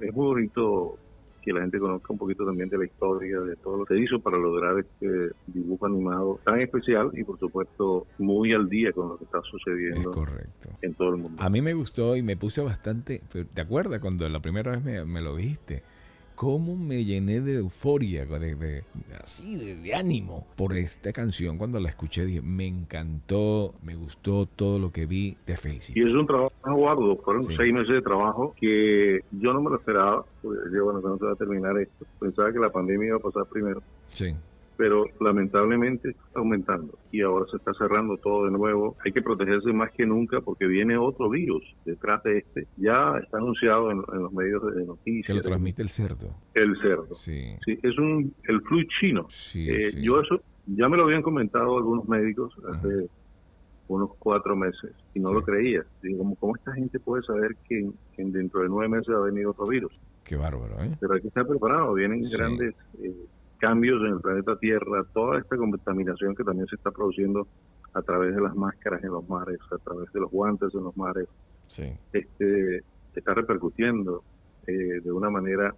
es 0.00 0.14
muy 0.14 0.26
bonito 0.26 0.96
que 1.42 1.52
la 1.52 1.60
gente 1.60 1.78
conozca 1.78 2.12
un 2.12 2.18
poquito 2.18 2.44
también 2.44 2.68
de 2.68 2.78
la 2.78 2.84
historia, 2.84 3.40
de 3.40 3.56
todo 3.56 3.78
lo 3.78 3.84
que 3.86 3.98
hizo 3.98 4.18
para 4.20 4.36
lograr 4.38 4.78
este 4.78 5.30
dibujo 5.46 5.86
animado 5.86 6.40
tan 6.44 6.60
especial 6.60 7.10
y 7.14 7.24
por 7.24 7.38
supuesto 7.38 8.06
muy 8.18 8.52
al 8.52 8.68
día 8.68 8.92
con 8.92 9.08
lo 9.08 9.18
que 9.18 9.24
está 9.24 9.38
Es 9.38 9.46
sucediendo 9.46 10.10
correcto. 10.10 10.70
en 10.82 10.94
todo 10.94 11.10
el 11.14 11.16
mundo. 11.22 11.42
A 11.42 11.48
mí 11.50 11.60
me 11.62 11.74
gustó 11.74 12.16
y 12.16 12.22
me 12.22 12.36
puse 12.36 12.60
bastante. 12.60 13.20
¿Te 13.54 13.60
acuerdas 13.60 14.00
cuando 14.00 14.28
la 14.28 14.40
primera 14.40 14.72
vez 14.72 14.82
me, 14.84 15.04
me 15.04 15.20
lo 15.20 15.36
dijiste? 15.36 15.82
Cómo 16.38 16.76
me 16.76 17.04
llené 17.04 17.40
de 17.40 17.56
euforia, 17.56 18.24
de, 18.24 18.54
de- 18.54 18.84
así, 19.20 19.56
de, 19.56 19.74
de 19.76 19.94
ánimo 19.94 20.46
por 20.56 20.76
esta 20.76 21.12
canción. 21.12 21.58
Cuando 21.58 21.80
la 21.80 21.88
escuché 21.88 22.24
dije, 22.24 22.40
me 22.42 22.64
encantó, 22.66 23.74
me 23.82 23.96
gustó 23.96 24.46
todo 24.46 24.78
lo 24.78 24.92
que 24.92 25.06
vi, 25.06 25.36
te 25.44 25.54
Y 25.54 25.56
felicito. 25.56 26.00
es 26.08 26.14
un 26.14 26.26
trabajo 26.28 26.88
arduo, 26.88 27.16
fueron 27.24 27.42
Sí. 27.42 27.54
seis 27.56 27.72
meses 27.74 27.92
de 27.92 28.02
trabajo 28.02 28.54
que 28.56 29.18
yo 29.32 29.52
no 29.52 29.60
me 29.62 29.70
lo 29.70 29.76
esperaba, 29.78 30.24
porque 30.40 30.58
decía, 30.66 30.82
bueno, 30.82 31.00
¿cuándo 31.00 31.18
se 31.18 31.24
va 31.24 31.32
a 31.32 31.36
terminar 31.36 31.76
esto? 31.76 32.06
Pensaba 32.20 32.52
que 32.52 32.58
la 32.60 32.70
pandemia 32.70 33.08
iba 33.08 33.16
a 33.16 33.20
pasar 33.20 33.44
primero, 33.46 33.82
Sí, 34.12 34.34
pero 34.78 35.04
lamentablemente 35.20 36.10
está 36.10 36.38
aumentando 36.38 36.96
y 37.12 37.20
ahora 37.20 37.44
se 37.50 37.56
está 37.58 37.74
cerrando 37.74 38.16
todo 38.16 38.44
de 38.46 38.52
nuevo. 38.52 38.96
Hay 39.04 39.12
que 39.12 39.20
protegerse 39.20 39.72
más 39.72 39.90
que 39.90 40.06
nunca 40.06 40.40
porque 40.40 40.66
viene 40.68 40.96
otro 40.96 41.28
virus 41.28 41.64
detrás 41.84 42.22
de 42.22 42.38
este. 42.38 42.68
Ya 42.76 43.18
está 43.22 43.38
anunciado 43.38 43.90
en, 43.90 44.00
en 44.12 44.22
los 44.22 44.32
medios 44.32 44.64
de 44.72 44.80
que 44.82 44.86
noticias. 44.86 45.36
lo 45.36 45.42
transmite 45.42 45.82
el 45.82 45.88
cerdo. 45.88 46.28
El 46.54 46.80
cerdo. 46.80 47.12
Sí, 47.16 47.56
Sí, 47.64 47.76
es 47.82 47.98
un 47.98 48.32
el 48.44 48.62
flu 48.62 48.82
chino. 49.00 49.26
sí, 49.28 49.68
Eh, 49.68 49.90
sí. 49.90 50.02
Yo 50.02 50.20
eso 50.20 50.40
ya 50.66 50.88
me 50.88 50.96
lo 50.96 51.04
habían 51.04 51.22
comentado 51.22 51.76
algunos 51.76 52.08
médicos 52.08 52.54
hace 52.72 53.08
unos 53.88 54.10
cuatro 54.18 54.54
meses 54.54 54.92
y 55.14 55.18
no 55.18 55.32
lo 55.32 55.42
creía. 55.42 55.82
Digo, 56.02 56.18
¿cómo, 56.18 56.36
¿cómo 56.36 56.54
esta 56.56 56.72
gente 56.74 57.00
puede 57.00 57.24
saber 57.24 57.56
que, 57.68 57.90
que 58.14 58.24
dentro 58.24 58.60
de 58.62 58.68
nueve 58.68 58.88
meses 58.96 59.12
va 59.12 59.18
a 59.18 59.24
venir 59.26 59.44
otro 59.46 59.66
virus? 59.66 59.92
Qué 60.24 60.36
bárbaro, 60.36 60.80
¿eh? 60.84 60.94
Pero 61.00 61.14
hay 61.14 61.22
que 61.22 61.28
estar 61.28 61.46
preparado, 61.46 61.94
vienen 61.94 62.20
grandes 62.30 62.74
eh, 63.02 63.14
cambios 63.58 64.00
en 64.02 64.14
el 64.14 64.20
planeta 64.20 64.56
Tierra, 64.58 65.04
toda 65.12 65.38
esta 65.38 65.56
contaminación 65.56 66.34
que 66.34 66.44
también 66.44 66.66
se 66.68 66.76
está 66.76 66.90
produciendo 66.90 67.46
a 67.94 68.02
través 68.02 68.34
de 68.34 68.40
las 68.40 68.54
máscaras 68.54 69.02
en 69.02 69.10
los 69.10 69.28
mares, 69.28 69.58
a 69.72 69.78
través 69.78 70.12
de 70.12 70.20
los 70.20 70.30
guantes 70.30 70.74
en 70.74 70.84
los 70.84 70.96
mares, 70.96 71.28
Sí. 71.66 71.92
este, 72.12 72.82
está 73.14 73.34
repercutiendo 73.34 74.22
eh, 74.66 75.00
de 75.02 75.12
una 75.12 75.30
manera 75.30 75.74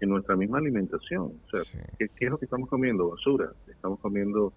en 0.00 0.08
nuestra 0.10 0.36
misma 0.36 0.58
alimentación. 0.58 1.22
O 1.46 1.48
sea, 1.50 1.64
Sí. 1.64 1.78
¿qué, 1.98 2.08
qué 2.16 2.26
es 2.26 2.30
lo 2.30 2.38
que 2.38 2.44
estamos 2.44 2.68
comiendo? 2.68 3.10
Basura. 3.10 3.50
Estamos 3.66 3.98
comiendo 4.00 4.52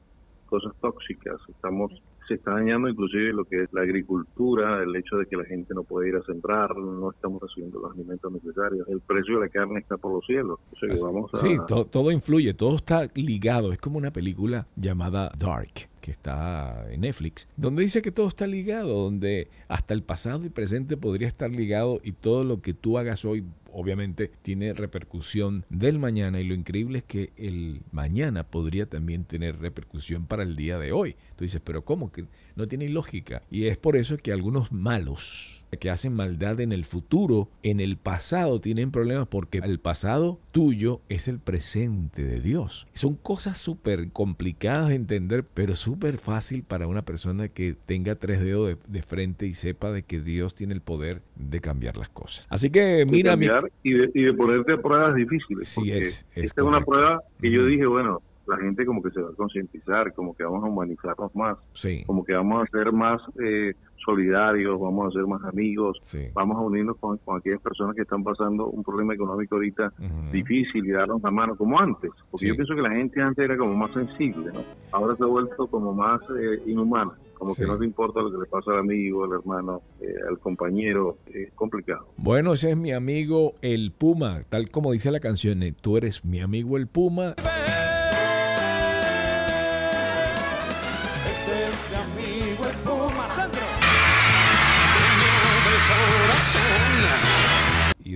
cosas 0.48 0.74
tóxicas. 0.82 1.38
Estamos 1.50 1.92
se 2.28 2.36
está 2.36 2.52
dañando 2.52 2.88
inclusive 2.90 3.34
lo 3.34 3.46
que 3.46 3.64
es 3.64 3.74
la 3.74 3.82
agricultura, 3.82 4.82
el 4.84 4.96
hecho 4.96 5.18
de 5.18 5.26
que 5.26 5.36
la 5.38 5.46
gente 5.46 5.74
no 5.74 5.84
puede 5.84 6.10
ir 6.10 6.16
a 6.16 6.24
sembrar, 6.24 6.76
no 6.78 7.12
estamos 7.12 7.42
recibiendo 7.42 7.80
los 7.80 7.92
alimentos 7.94 8.32
necesarios. 8.32 8.88
El 8.88 9.02
precio 9.02 9.36
de 9.36 9.42
la 9.42 9.50
carne 9.50 9.80
está 9.80 9.98
por 9.98 10.14
los 10.14 10.26
cielos. 10.26 10.60
O 10.72 10.76
sea, 10.80 10.88
que 10.88 10.94
Así- 10.94 11.04
vamos 11.04 11.34
a, 11.34 11.38
Sí, 11.38 11.58
to- 11.68 11.86
todo 11.86 12.12
influye, 12.12 12.54
todo 12.54 12.76
está 12.76 13.08
ligado. 13.16 13.72
Es 13.72 13.80
como 13.80 13.98
una 13.98 14.12
película 14.12 14.68
llamada 14.76 15.32
Dark, 15.38 15.90
que 16.02 16.12
está 16.12 16.86
en 16.92 17.02
Netflix, 17.02 17.48
donde 17.58 17.84
dice 17.84 18.02
que 18.02 18.12
todo 18.12 18.28
está 18.28 18.48
ligado, 18.48 19.04
donde 19.04 19.48
hasta 19.68 19.94
el 19.94 20.04
pasado 20.04 20.46
y 20.46 20.50
presente 20.50 20.98
podría 20.98 21.28
estar 21.28 21.50
ligado 21.52 22.00
y 22.04 22.12
todo 22.14 22.44
lo 22.44 22.62
que 22.62 22.74
tú 22.74 22.98
hagas 22.98 23.24
hoy 23.26 23.44
obviamente 23.74 24.32
tiene 24.42 24.74
repercusión 24.74 25.66
del 25.70 26.00
mañana 26.00 26.40
y 26.40 26.44
lo 26.44 26.54
increíble 26.54 27.00
es 27.00 27.04
que 27.04 27.32
el 27.38 27.82
mañana 27.92 28.44
podría 28.44 28.86
también 28.86 29.26
tener 29.26 29.60
repercusión 29.60 30.26
para 30.26 30.44
el 30.44 30.56
día 30.56 30.78
de 30.78 30.92
hoy. 30.92 31.16
Tú 31.36 31.44
dices, 31.44 31.62
pero 31.64 31.84
¿cómo? 31.84 32.12
Que 32.12 32.26
no 32.56 32.68
tiene 32.68 32.90
lógica. 32.90 33.42
Y 33.50 33.66
es 33.66 33.78
por 33.78 33.98
eso 33.98 34.18
que 34.18 34.32
algunos 34.32 34.72
malos 34.72 35.62
que 35.80 35.90
hacen 35.90 36.14
maldad 36.14 36.60
en 36.60 36.72
el 36.72 36.86
futuro, 36.86 37.50
en 37.64 37.80
el 37.80 37.98
pasado 37.98 38.60
tienen 38.60 38.92
problemas 38.92 39.28
porque 39.28 39.60
el 39.60 39.80
pasado 39.80 40.40
tuyo 40.52 41.02
es 41.10 41.28
el 41.28 41.40
presente 41.40 42.24
de 42.24 42.42
Dios. 42.42 42.88
Son 42.94 43.16
cosas 43.16 43.58
súper 43.58 44.12
complicadas 44.12 44.90
de 44.90 44.96
entender, 44.96 45.46
pero 45.46 45.76
súper 45.76 46.18
fácil 46.18 46.64
para 46.64 46.88
una 46.88 47.04
persona 47.04 47.48
que 47.48 47.76
tenga 47.86 48.16
tres 48.16 48.42
dedos 48.42 48.78
de, 48.88 49.02
frente 49.02 49.48
y 49.48 49.54
sepa 49.54 49.92
de 49.92 50.04
que 50.04 50.20
Dios 50.20 50.54
tiene 50.56 50.74
el 50.74 50.82
poder 50.82 51.22
de 51.36 51.60
cambiar 51.62 51.98
las 51.98 52.10
cosas. 52.10 52.46
Así 52.50 52.70
que 52.70 53.06
mira, 53.06 53.36
mi, 53.36 53.48
y, 53.84 53.94
de, 53.94 54.12
y 54.14 54.24
de 54.24 54.34
ponerte 54.34 54.74
a 54.74 54.78
pruebas 54.82 55.16
difíciles. 55.16 55.68
Sí, 55.68 55.76
porque 55.82 55.98
es- 56.00 56.26
es 56.36 56.46
esta 56.46 56.62
es 56.62 56.68
una 56.68 56.82
prueba 56.82 57.22
que 57.40 57.52
yo 57.52 57.66
dije, 57.66 57.86
bueno, 57.86 58.22
la 58.48 58.58
gente 58.58 58.86
como 58.86 59.02
que 59.02 59.12
se 59.12 59.22
va 59.22 59.30
a 59.30 59.34
concientizar, 59.34 60.14
como 60.14 60.36
que 60.36 60.44
vamos 60.44 60.64
a 60.64 60.68
humanizarnos 60.68 61.36
más, 61.36 61.58
sí, 61.74 62.04
como 62.06 62.24
que 62.24 62.34
vamos 62.34 62.64
a 62.64 62.72
ser 62.78 62.92
más 62.92 63.22
eh, 63.44 63.74
solidarios, 64.04 64.80
vamos 64.80 65.08
a 65.08 65.12
ser 65.18 65.28
más 65.28 65.44
amigos, 65.46 65.98
sí. 66.02 66.28
vamos 66.34 66.58
a 66.58 66.62
unirnos 66.62 66.98
con, 66.98 67.18
con 67.20 67.38
aquellas 67.38 67.62
personas 67.62 67.96
que 67.96 68.02
están 68.02 68.24
pasando 68.24 68.68
un 68.68 68.84
problema 68.84 69.14
económico 69.14 69.56
ahorita 69.56 69.94
difícil 70.32 70.86
y 70.86 70.92
darnos 70.92 71.22
la 71.22 71.32
mano 71.32 71.56
como 71.56 71.80
antes, 71.80 72.12
porque 72.30 72.46
Sí. 72.46 72.48
yo 72.50 72.56
pienso 72.56 72.76
que 72.76 72.82
la 72.82 72.92
gente 72.92 73.22
antes 73.22 73.46
era 73.46 73.58
como 73.58 73.76
más 73.76 73.92
sensible, 73.92 74.52
¿no? 74.54 74.62
Ahora 74.92 75.16
se 75.16 75.24
ha 75.24 75.28
vuelto 75.28 75.68
como 75.68 75.94
más 75.94 76.20
eh, 76.40 76.62
inhumana, 76.66 77.12
como 77.38 77.54
Sí. 77.54 77.62
que 77.62 77.68
no 77.68 77.78
te 77.78 77.86
importa 77.86 78.22
lo 78.22 78.32
que 78.32 78.38
le 78.40 78.46
pasa 78.46 78.72
al 78.72 78.80
amigo, 78.80 79.24
al 79.24 79.34
hermano, 79.34 79.82
eh, 80.00 80.14
al 80.30 80.40
compañero, 80.40 81.18
es 81.28 81.52
complicado. 81.54 82.08
Bueno, 82.18 82.54
ese 82.54 82.72
es 82.72 82.78
mi 82.78 82.92
amigo 82.94 83.54
el 83.62 83.92
Puma, 83.92 84.44
tal 84.50 84.70
como 84.70 84.92
dice 84.94 85.12
la 85.12 85.20
canción, 85.20 85.62
eh, 85.64 85.74
tú 85.80 85.98
eres 85.98 86.26
mi 86.26 86.40
amigo 86.42 86.78
el 86.78 86.88
Puma. 86.88 87.36
Ese 87.38 87.71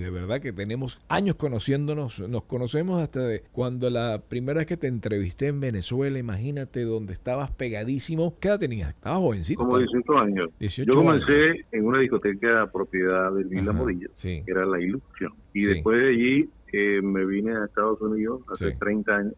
de 0.06 0.12
verdad 0.12 0.40
que 0.42 0.54
tenemos 0.54 1.00
años 1.10 1.36
conociéndonos, 1.36 2.20
nos 2.30 2.44
conocemos 2.44 3.02
hasta 3.02 3.22
de 3.26 3.44
cuando 3.52 3.90
la 3.90 4.22
primera 4.28 4.60
vez 4.60 4.68
que 4.68 4.78
te 4.78 4.88
entrevisté 4.88 5.48
en 5.48 5.60
Venezuela, 5.60 6.20
imagínate 6.20 6.84
donde 6.84 7.14
estabas 7.14 7.52
pegadísimo. 7.52 8.38
¿Qué 8.40 8.50
edad 8.50 8.60
tenías? 8.60 8.90
Estabas 8.90 9.20
jovencito. 9.20 9.60
Como 9.60 9.80
estabas- 9.80 9.92
18 10.06 10.20
años. 10.20 10.50
18 10.60 10.92
Yo 10.92 10.98
comencé 10.98 11.50
años. 11.52 11.66
en 11.72 11.86
una 11.86 12.00
discoteca 12.00 12.72
propiedad 12.72 13.32
de 13.34 13.44
Lila 13.46 13.72
Ajá, 13.72 13.74
Morillo, 13.74 14.10
Sí, 14.14 14.44
que 14.46 14.52
era 14.52 14.66
La 14.66 14.80
Ilusión. 14.80 15.34
Y 15.54 15.64
Sí. 15.64 15.74
después 15.74 16.00
de 16.00 16.10
allí 16.10 16.50
eh, 16.78 17.02
me 17.02 17.26
vine 17.26 17.56
a 17.56 17.64
Estados 17.66 18.02
Unidos 18.02 18.42
hace 18.52 18.72
Sí. 18.72 18.78
30 18.78 19.16
años. 19.16 19.34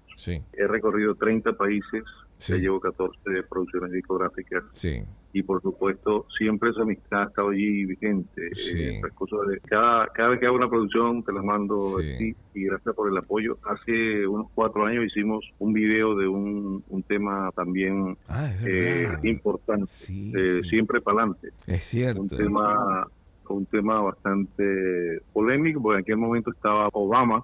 He 0.54 0.66
recorrido 0.68 1.14
30 1.16 1.54
países, 1.54 2.04
Sí. 2.38 2.54
ya 2.54 2.60
llevo 2.60 2.80
14 2.80 3.14
producciones 3.50 3.92
discográficas 3.92 4.64
sí, 4.74 5.02
y 5.34 5.42
por 5.44 5.62
supuesto 5.62 6.26
siempre 6.38 6.70
esa 6.70 6.84
amistad 6.84 7.22
ha 7.24 7.26
estado 7.26 7.50
allí 7.50 7.86
vigente. 7.86 8.50
Sí. 8.54 8.82
Eh, 8.84 9.02
de- 9.02 9.60
cada, 9.62 10.08
cada 10.10 10.30
vez 10.30 10.40
que 10.40 10.46
hago 10.46 10.56
una 10.56 10.70
producción 10.70 11.24
te 11.24 11.32
la 11.34 11.42
mando 11.42 12.00
Sí. 12.00 12.14
a 12.14 12.18
ti 12.18 12.36
y 12.54 12.64
gracias 12.66 12.94
por 12.96 13.10
el 13.12 13.18
apoyo. 13.18 13.58
Hace 13.66 14.28
unos 14.28 14.48
cuatro 14.54 14.86
años 14.86 15.06
hicimos 15.06 15.44
un 15.60 15.74
video 15.74 16.16
de 16.16 16.28
un, 16.28 16.84
un 16.90 17.04
tema 17.04 17.52
también 17.56 18.18
Ah, 18.28 18.52
eh, 18.64 19.08
importante, 19.24 19.88
Sí, 19.88 20.32
eh, 20.36 20.62
sí. 20.64 20.70
siempre 20.70 21.02
para 21.02 21.20
adelante. 21.22 21.50
Es 21.68 21.84
cierto. 21.86 22.22
un 22.22 22.30
tema 22.30 23.08
un 23.50 23.66
tema 23.66 24.02
bastante 24.02 25.22
polémico 25.32 25.82
porque 25.82 26.00
en 26.00 26.02
aquel 26.02 26.18
momento 26.18 26.52
estaba 26.52 26.90
Obama 26.92 27.44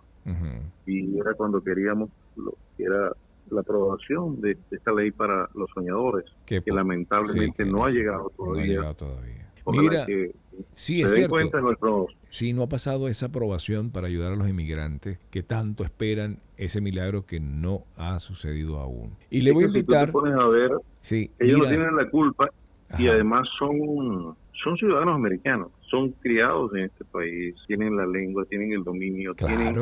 y 0.86 1.17
era 1.17 1.34
cuando 1.34 1.62
queríamos 1.63 2.10
lo 2.36 2.53
que 2.77 2.84
era 2.84 3.12
la 3.49 3.62
aprobación 3.62 4.41
de, 4.41 4.56
de 4.56 4.77
esta 4.77 4.91
ley 4.91 5.12
para 5.12 5.49
los 5.53 5.69
soñadores 5.73 6.25
Que 6.45 6.62
lamentablemente 6.65 7.63
sí, 7.63 7.63
que 7.63 7.65
no 7.65 7.86
ha 7.86 7.89
llegado 7.89 8.32
No 8.38 8.45
ha 8.45 8.47
todavía 8.47 8.65
llegado 8.65 8.95
todavía. 8.95 9.43
Mira, 9.65 10.06
que 10.06 10.36
sí, 10.73 11.01
es 11.01 11.13
cierto. 11.13 11.32
cuenta 11.32 11.62
nuestros 11.62 12.08
Sí, 12.29 12.51
no 12.51 12.63
ha 12.63 12.67
pasado 12.67 13.08
esa 13.08 13.27
aprobación 13.27 13.91
para 13.91 14.08
ayudar 14.08 14.34
a 14.34 14.36
los 14.36 14.49
inmigrantes 14.49 15.19
que 15.29 15.43
tanto 15.43 15.84
esperan 15.84 16.39
ese 16.58 16.82
milagro 16.82 17.25
que 17.25 17.39
no 17.39 17.86
ha 17.95 18.19
sucedido 18.19 18.79
aún. 18.79 19.15
Y 19.29 19.41
le 19.41 19.51
voy 19.51 19.65
a 19.65 19.67
si 19.67 19.77
invitar, 19.77 20.12
pones 20.12 20.34
a 20.34 20.47
ver 20.47 20.71
sí, 20.99 21.32
ellos 21.39 21.60
no 21.60 21.67
tienen 21.67 21.95
la 21.95 22.10
culpa 22.10 22.49
y 22.97 23.08
además 23.08 23.47
son 23.58 24.36
son 24.63 24.77
ciudadanos 24.77 25.15
americanos 25.15 25.71
son 25.89 26.12
criados 26.12 26.73
en 26.75 26.86
este 26.86 27.03
país 27.06 27.56
tienen 27.67 27.95
la 27.97 28.06
lengua 28.06 28.45
tienen 28.45 28.71
el 28.71 28.84
dominio 28.84 29.34
tienen 29.34 29.75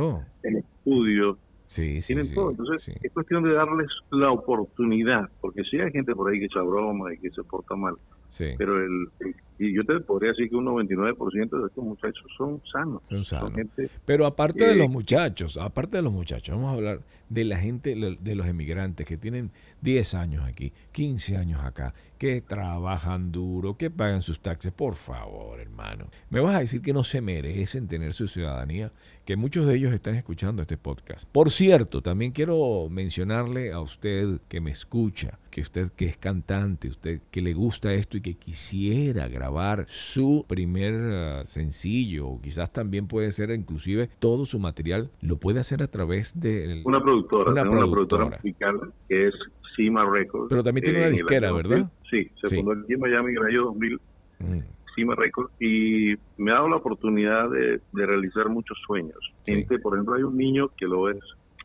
el 0.43 0.57
estudio 0.57 1.37
sí, 1.71 2.01
sí, 2.01 2.07
tienen 2.07 2.25
sí, 2.25 2.35
todo. 2.35 2.51
Entonces, 2.51 2.83
sí. 2.83 2.93
es 3.01 3.11
cuestión 3.13 3.43
de 3.43 3.53
darles 3.53 3.87
la 4.11 4.31
oportunidad, 4.31 5.29
porque 5.39 5.63
sí 5.63 5.79
hay 5.79 5.91
gente 5.91 6.13
por 6.13 6.29
ahí 6.31 6.39
que 6.39 6.45
echa 6.45 6.61
broma 6.61 7.13
y 7.13 7.17
que 7.17 7.29
se 7.31 7.43
porta 7.43 7.75
mal, 7.75 7.95
sí, 8.29 8.47
pero 8.57 8.77
el, 8.83 9.07
el- 9.21 9.35
y 9.63 9.75
yo 9.75 9.83
te 9.85 9.99
podría 9.99 10.31
decir 10.31 10.49
que 10.49 10.55
un 10.55 10.65
99% 10.65 11.61
de 11.61 11.67
estos 11.67 11.83
muchachos 11.83 12.25
son 12.35 12.59
sanos. 12.71 13.03
son 13.09 13.23
Son 13.23 13.25
sanos. 13.25 13.53
gente 13.53 13.89
Pero 14.05 14.25
aparte 14.25 14.65
de 14.65 14.75
los 14.75 14.89
muchachos, 14.89 15.55
aparte 15.57 15.97
de 15.97 16.03
los 16.03 16.11
muchachos, 16.11 16.55
vamos 16.55 16.71
a 16.71 16.73
hablar 16.73 16.99
de 17.29 17.43
la 17.45 17.57
gente, 17.59 17.95
de 17.95 18.35
los 18.35 18.47
emigrantes 18.47 19.07
que 19.07 19.17
tienen 19.17 19.51
10 19.81 20.13
años 20.15 20.45
aquí, 20.45 20.73
15 20.91 21.37
años 21.37 21.61
acá, 21.63 21.93
que 22.17 22.41
trabajan 22.41 23.31
duro, 23.31 23.77
que 23.77 23.89
pagan 23.89 24.21
sus 24.21 24.39
taxes. 24.39 24.71
Por 24.71 24.93
favor, 24.95 25.59
hermano. 25.59 26.05
¿Me 26.29 26.39
vas 26.39 26.55
a 26.55 26.59
decir 26.59 26.81
que 26.81 26.93
no 26.93 27.03
se 27.03 27.19
merecen 27.21 27.87
tener 27.87 28.13
su 28.13 28.27
ciudadanía? 28.27 28.91
Que 29.25 29.35
muchos 29.35 29.65
de 29.65 29.75
ellos 29.75 29.91
están 29.93 30.15
escuchando 30.15 30.61
este 30.61 30.77
podcast. 30.77 31.27
Por 31.31 31.49
cierto, 31.49 32.01
también 32.01 32.31
quiero 32.31 32.87
mencionarle 32.89 33.71
a 33.71 33.79
usted 33.79 34.39
que 34.47 34.61
me 34.61 34.69
escucha, 34.71 35.39
que 35.49 35.61
usted 35.61 35.91
que 35.93 36.05
es 36.05 36.17
cantante, 36.17 36.87
usted 36.89 37.21
que 37.31 37.41
le 37.41 37.53
gusta 37.53 37.91
esto 37.93 38.17
y 38.17 38.21
que 38.21 38.35
quisiera 38.35 39.27
grabar 39.27 39.85
su 39.87 40.45
primer 40.47 40.93
eh, 40.95 41.41
sencillo, 41.45 42.27
o 42.27 42.41
quizás 42.41 42.71
también 42.71 43.07
puede 43.07 43.31
ser 43.31 43.49
inclusive 43.51 44.09
todo 44.19 44.45
su 44.45 44.59
material, 44.59 45.09
lo 45.21 45.37
puede 45.37 45.59
hacer 45.59 45.81
a 45.81 45.87
través 45.87 46.39
de 46.39 46.81
una 46.85 47.01
productora, 47.01 47.51
Una 47.51 47.61
tengo 47.63 47.73
una 47.73 47.81
productora 47.91 48.25
productora. 48.25 48.37
musical 48.43 48.93
que 49.07 49.27
es 49.27 49.33
Cima 49.75 50.05
Records. 50.09 50.47
Pero 50.49 50.63
también 50.63 50.83
tiene 50.83 50.99
una 50.99 51.07
el 51.07 51.13
disquera, 51.13 51.51
¿verdad? 51.51 51.77
2000. 51.79 51.89
Sí, 52.09 52.31
se 52.41 52.47
Sí. 52.49 52.55
fundó 52.57 52.71
aquí 52.73 52.93
en 52.93 52.99
Miami 52.99 53.31
en 53.31 53.37
el 53.37 53.43
año 53.45 53.63
2000, 53.65 53.99
Mm, 54.39 54.59
Cima 54.95 55.15
Records, 55.15 55.51
y 55.61 56.15
me 56.37 56.51
ha 56.51 56.55
dado 56.55 56.69
la 56.69 56.75
oportunidad 56.77 57.49
de, 57.49 57.79
de 57.93 58.05
realizar 58.05 58.49
muchos 58.49 58.77
sueños. 58.85 59.17
Sí. 59.45 59.53
Gente, 59.55 59.79
por 59.79 59.93
ejemplo, 59.93 60.15
hay 60.15 60.23
un 60.23 60.35
niño 60.35 60.69
que 60.75 60.85
lo 60.87 61.03
ves 61.03 61.17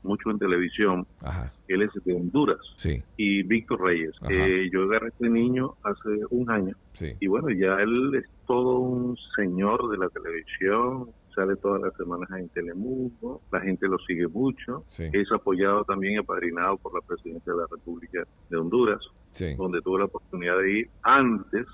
mucho 0.02 0.30
en 0.30 0.38
televisión, 0.38 1.04
Ajá, 1.20 1.52
él 1.66 1.82
es 1.82 1.90
de 2.04 2.12
Honduras, 2.14 2.58
sí, 2.76 3.02
y 3.16 3.42
Víctor 3.42 3.80
Reyes. 3.82 4.12
Eh, 4.30 4.68
yo 4.72 4.84
agarré 4.84 5.06
a 5.06 5.08
este 5.08 5.28
niño 5.28 5.72
hace 5.82 6.20
un 6.30 6.48
año 6.48 6.76
sí. 6.92 7.12
y 7.18 7.26
bueno, 7.26 7.50
ya 7.50 7.80
él 7.82 8.14
es 8.14 8.24
todo 8.46 8.78
un 8.78 9.16
señor 9.34 9.88
de 9.90 9.98
la 9.98 10.08
televisión, 10.10 11.08
sale 11.36 11.54
todas 11.56 11.82
las 11.82 11.94
semanas 11.94 12.28
en 12.36 12.48
Telemundo, 12.48 13.42
la 13.52 13.60
gente 13.60 13.86
lo 13.86 13.98
sigue 13.98 14.26
mucho, 14.26 14.82
Sí, 14.88 15.04
es 15.12 15.30
apoyado 15.30 15.84
también 15.84 16.14
y 16.14 16.16
apadrinado 16.16 16.78
por 16.78 16.94
la 16.94 17.00
presidencia 17.06 17.52
de 17.52 17.58
la 17.60 17.66
República 17.70 18.26
de 18.50 18.56
Honduras, 18.56 18.98
sí. 19.30 19.54
donde 19.54 19.80
tuve 19.82 20.00
la 20.00 20.06
oportunidad 20.06 20.58
de 20.58 20.72
ir 20.80 20.90
antes, 21.02 21.66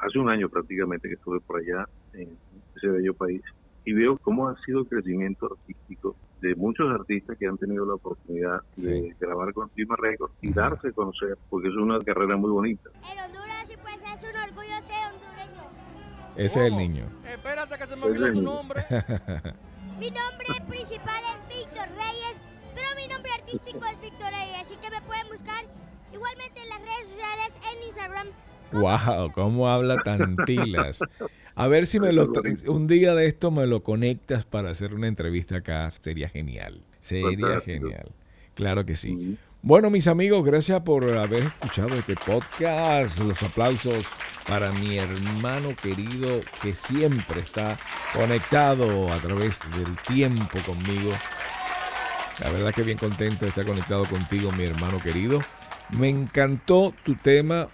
hace 0.00 0.18
un 0.18 0.28
año 0.28 0.48
prácticamente 0.50 1.08
que 1.08 1.14
estuve 1.14 1.40
por 1.40 1.58
allá 1.60 1.88
en 2.12 2.28
ese 2.76 2.88
bello 2.88 3.14
país, 3.14 3.42
y 3.86 3.92
veo 3.94 4.18
cómo 4.18 4.48
ha 4.48 4.56
sido 4.64 4.80
el 4.80 4.86
crecimiento 4.88 5.46
artístico 5.50 6.14
de 6.42 6.54
muchos 6.54 6.90
artistas 6.92 7.38
que 7.38 7.46
han 7.46 7.56
tenido 7.56 7.86
la 7.86 7.94
oportunidad 7.94 8.60
de 8.76 8.82
Sí. 8.82 9.12
grabar 9.18 9.52
con 9.54 9.70
Cima 9.70 9.96
Records 9.96 10.34
y 10.42 10.52
darse 10.52 10.88
a 10.88 10.92
conocer, 10.92 11.38
porque 11.48 11.68
es 11.68 11.74
una 11.76 11.98
carrera 12.00 12.36
muy 12.36 12.50
bonita. 12.50 12.90
En 13.10 13.18
Honduras 13.18 13.55
Ese 16.36 16.60
es 16.60 16.66
el 16.66 16.76
niño. 16.76 17.04
Espérate 17.28 17.78
que 17.78 17.86
se 17.86 17.96
me 17.96 18.06
olvidó 18.06 18.32
tu 18.32 18.42
nombre. 18.42 18.84
Mi 19.98 20.10
nombre 20.10 20.46
principal 20.68 21.22
es 21.32 21.56
Víctor 21.56 21.88
Reyes, 21.96 22.40
pero 22.74 22.86
mi 22.96 23.08
nombre 23.08 23.32
artístico 23.32 23.80
es 23.86 24.00
Víctor 24.02 24.30
Reyes, 24.30 24.60
así 24.60 24.76
que 24.76 24.90
me 24.90 25.00
pueden 25.02 25.26
buscar 25.28 25.64
igualmente 26.12 26.60
en 26.60 26.68
las 26.68 26.80
redes 26.80 27.08
sociales, 27.08 27.54
en 27.72 27.86
Instagram. 27.86 28.26
Wow, 28.72 29.32
cómo 29.32 29.68
habla 29.68 29.96
tan 30.02 30.36
pilas. 30.44 31.00
A 31.54 31.68
ver 31.68 31.86
si 31.86 31.98
me 31.98 32.12
lo 32.12 32.30
un 32.66 32.86
día 32.86 33.14
de 33.14 33.26
esto 33.26 33.50
me 33.50 33.66
lo 33.66 33.82
conectas 33.82 34.44
para 34.44 34.70
hacer 34.70 34.92
una 34.92 35.08
entrevista 35.08 35.56
acá, 35.56 35.88
sería 35.90 36.28
genial. 36.28 36.82
Sería 37.00 37.60
genial. 37.60 38.12
Claro 38.54 38.84
que 38.84 38.96
sí. 38.96 39.38
Bueno, 39.62 39.90
mis 39.90 40.06
amigos, 40.06 40.44
gracias 40.44 40.80
por 40.82 41.16
haber 41.18 41.44
escuchado 41.44 41.94
este 41.96 42.14
podcast. 42.14 43.18
Los 43.20 43.42
aplausos 43.42 44.06
para 44.46 44.70
mi 44.72 44.98
hermano 44.98 45.74
querido 45.74 46.40
que 46.62 46.72
siempre 46.72 47.40
está 47.40 47.76
conectado 48.14 49.12
a 49.12 49.16
través 49.16 49.60
del 49.76 49.96
tiempo 50.06 50.58
conmigo. 50.64 51.10
La 52.38 52.50
verdad 52.50 52.72
que 52.72 52.82
bien 52.82 52.98
contento 52.98 53.44
de 53.44 53.48
estar 53.48 53.66
conectado 53.66 54.04
contigo, 54.04 54.52
mi 54.52 54.64
hermano 54.64 54.98
querido. 54.98 55.40
Me 55.98 56.08
encantó 56.10 56.94
tu 57.02 57.16
tema. 57.16 57.68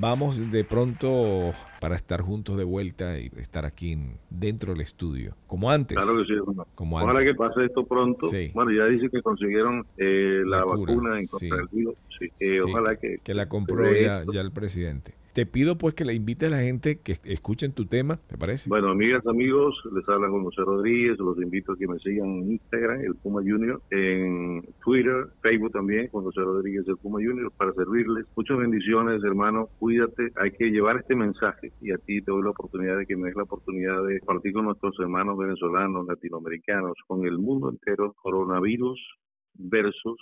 Vamos 0.00 0.50
de 0.50 0.64
pronto 0.64 1.52
para 1.86 1.94
estar 1.94 2.20
juntos 2.20 2.56
de 2.56 2.64
vuelta 2.64 3.16
y 3.16 3.30
estar 3.36 3.64
aquí 3.64 3.96
dentro 4.28 4.72
del 4.72 4.80
estudio, 4.80 5.36
como 5.46 5.70
antes. 5.70 5.96
Claro 5.96 6.18
que 6.18 6.24
sí, 6.24 6.32
Como 6.74 6.96
Ojalá 6.96 7.22
que 7.22 7.32
pase 7.32 7.64
esto 7.64 7.86
pronto. 7.86 8.28
Bueno, 8.54 8.72
ya 8.72 8.86
dice 8.86 9.08
que 9.08 9.22
consiguieron 9.22 9.86
eh, 9.96 10.42
la, 10.44 10.64
vacuna 10.64 11.20
en 11.20 11.28
contra 11.28 11.58
del 11.58 11.68
virus. 11.70 11.94
Eh, 12.20 12.60
ojalá 12.60 12.96
que... 12.96 13.18
Que 13.22 13.34
la 13.34 13.48
compró 13.48 13.92
ya, 13.92 14.24
ya 14.32 14.40
el 14.40 14.52
presidente. 14.52 15.14
Te 15.36 15.44
pido 15.44 15.76
pues 15.76 15.94
que 15.94 16.06
le 16.06 16.14
invite 16.14 16.46
a 16.46 16.48
la 16.48 16.60
gente 16.60 16.98
que 17.02 17.18
escuchen 17.24 17.74
tu 17.74 17.84
tema, 17.84 18.16
¿te 18.16 18.38
parece? 18.38 18.70
Bueno, 18.70 18.88
amigas, 18.88 19.26
amigos, 19.26 19.74
les 19.94 20.08
habla 20.08 20.30
con 20.30 20.42
José 20.44 20.62
Rodríguez, 20.62 21.18
los 21.18 21.36
invito 21.36 21.72
a 21.72 21.76
que 21.76 21.86
me 21.86 21.98
sigan 21.98 22.40
en 22.40 22.52
Instagram, 22.52 23.00
el 23.02 23.16
Puma 23.16 23.42
Junior, 23.42 23.82
en 23.90 24.64
Twitter, 24.82 25.26
Facebook 25.42 25.72
también, 25.72 26.08
con 26.08 26.24
José 26.24 26.40
Rodríguez, 26.40 26.88
el 26.88 26.96
Puma 26.96 27.18
Junior, 27.22 27.52
para 27.54 27.74
servirles. 27.74 28.24
Muchas 28.34 28.56
bendiciones, 28.56 29.22
hermano, 29.24 29.68
cuídate, 29.78 30.32
hay 30.36 30.52
que 30.52 30.70
llevar 30.70 30.96
este 30.96 31.14
mensaje 31.14 31.70
y 31.82 31.92
a 31.92 31.98
ti 31.98 32.22
te 32.22 32.30
doy 32.30 32.42
la 32.42 32.50
oportunidad 32.50 32.96
de 32.96 33.04
que 33.04 33.14
me 33.14 33.26
des 33.26 33.36
la 33.36 33.42
oportunidad 33.42 34.06
de 34.06 34.20
compartir 34.20 34.54
con 34.54 34.64
nuestros 34.64 34.98
hermanos 35.00 35.36
venezolanos, 35.36 36.06
latinoamericanos, 36.06 36.94
con 37.06 37.26
el 37.26 37.36
mundo 37.36 37.68
entero, 37.68 38.14
coronavirus 38.22 38.98
versus 39.52 40.16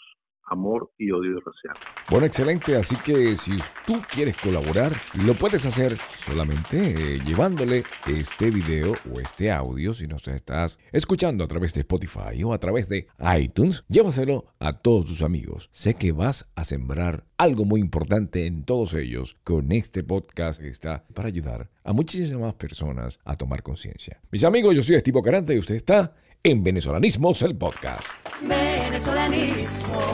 amor 0.46 0.90
y 0.98 1.10
odio 1.10 1.40
racial. 1.40 1.74
Bueno, 2.10 2.26
excelente. 2.26 2.76
Así 2.76 2.96
que 2.96 3.36
si 3.36 3.58
tú 3.86 4.00
quieres 4.12 4.36
colaborar, 4.36 4.92
lo 5.24 5.34
puedes 5.34 5.64
hacer 5.66 5.96
solamente 6.16 7.14
eh, 7.14 7.20
llevándole 7.24 7.84
este 8.06 8.50
video 8.50 8.94
o 9.12 9.20
este 9.20 9.50
audio, 9.50 9.94
si 9.94 10.06
nos 10.06 10.26
estás 10.28 10.78
escuchando 10.92 11.44
a 11.44 11.48
través 11.48 11.74
de 11.74 11.80
Spotify 11.80 12.42
o 12.44 12.52
a 12.52 12.58
través 12.58 12.88
de 12.88 13.06
iTunes, 13.38 13.84
llévaselo 13.88 14.46
a 14.58 14.72
todos 14.72 15.06
tus 15.06 15.22
amigos. 15.22 15.68
Sé 15.72 15.94
que 15.94 16.12
vas 16.12 16.48
a 16.54 16.64
sembrar 16.64 17.24
algo 17.36 17.64
muy 17.64 17.80
importante 17.80 18.46
en 18.46 18.64
todos 18.64 18.94
ellos 18.94 19.36
con 19.44 19.72
este 19.72 20.02
podcast 20.02 20.60
que 20.60 20.68
está 20.68 21.04
para 21.14 21.28
ayudar 21.28 21.68
a 21.82 21.92
muchísimas 21.92 22.54
personas 22.54 23.18
a 23.24 23.36
tomar 23.36 23.62
conciencia. 23.62 24.20
Mis 24.30 24.44
amigos, 24.44 24.76
yo 24.76 24.82
soy 24.82 24.96
Estivo 24.96 25.22
Carante 25.22 25.54
y 25.54 25.58
usted 25.58 25.74
está 25.74 26.14
en 26.46 26.62
Venezolanismos, 26.62 27.40
el 27.40 27.56
podcast. 27.56 28.06
Venezolanismos, 28.42 30.04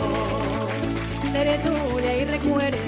tertulia 1.33 2.19
y 2.19 2.25
recuerdos, 2.25 2.79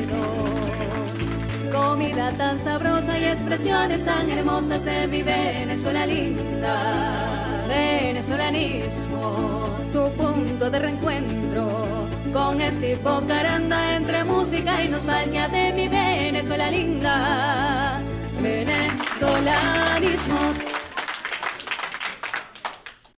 comida 1.73 2.31
tan 2.39 2.63
sabrosa 2.63 3.19
y 3.19 3.25
expresiones 3.25 4.05
tan 4.05 4.31
hermosas 4.31 4.85
de 4.85 5.09
mi 5.09 5.25
Venezuela 5.25 6.07
linda. 6.07 7.65
Venezolanismos, 7.67 9.91
tu 9.93 10.09
punto 10.13 10.71
de 10.71 10.79
reencuentro 10.79 12.07
con 12.33 12.61
este 12.61 12.97
Caranda 13.27 13.97
entre 13.97 14.23
música 14.23 14.85
y 14.85 14.89
nostalgia 14.89 15.49
de 15.49 15.73
mi 15.73 15.89
Venezuela 15.89 16.71
linda. 16.71 18.01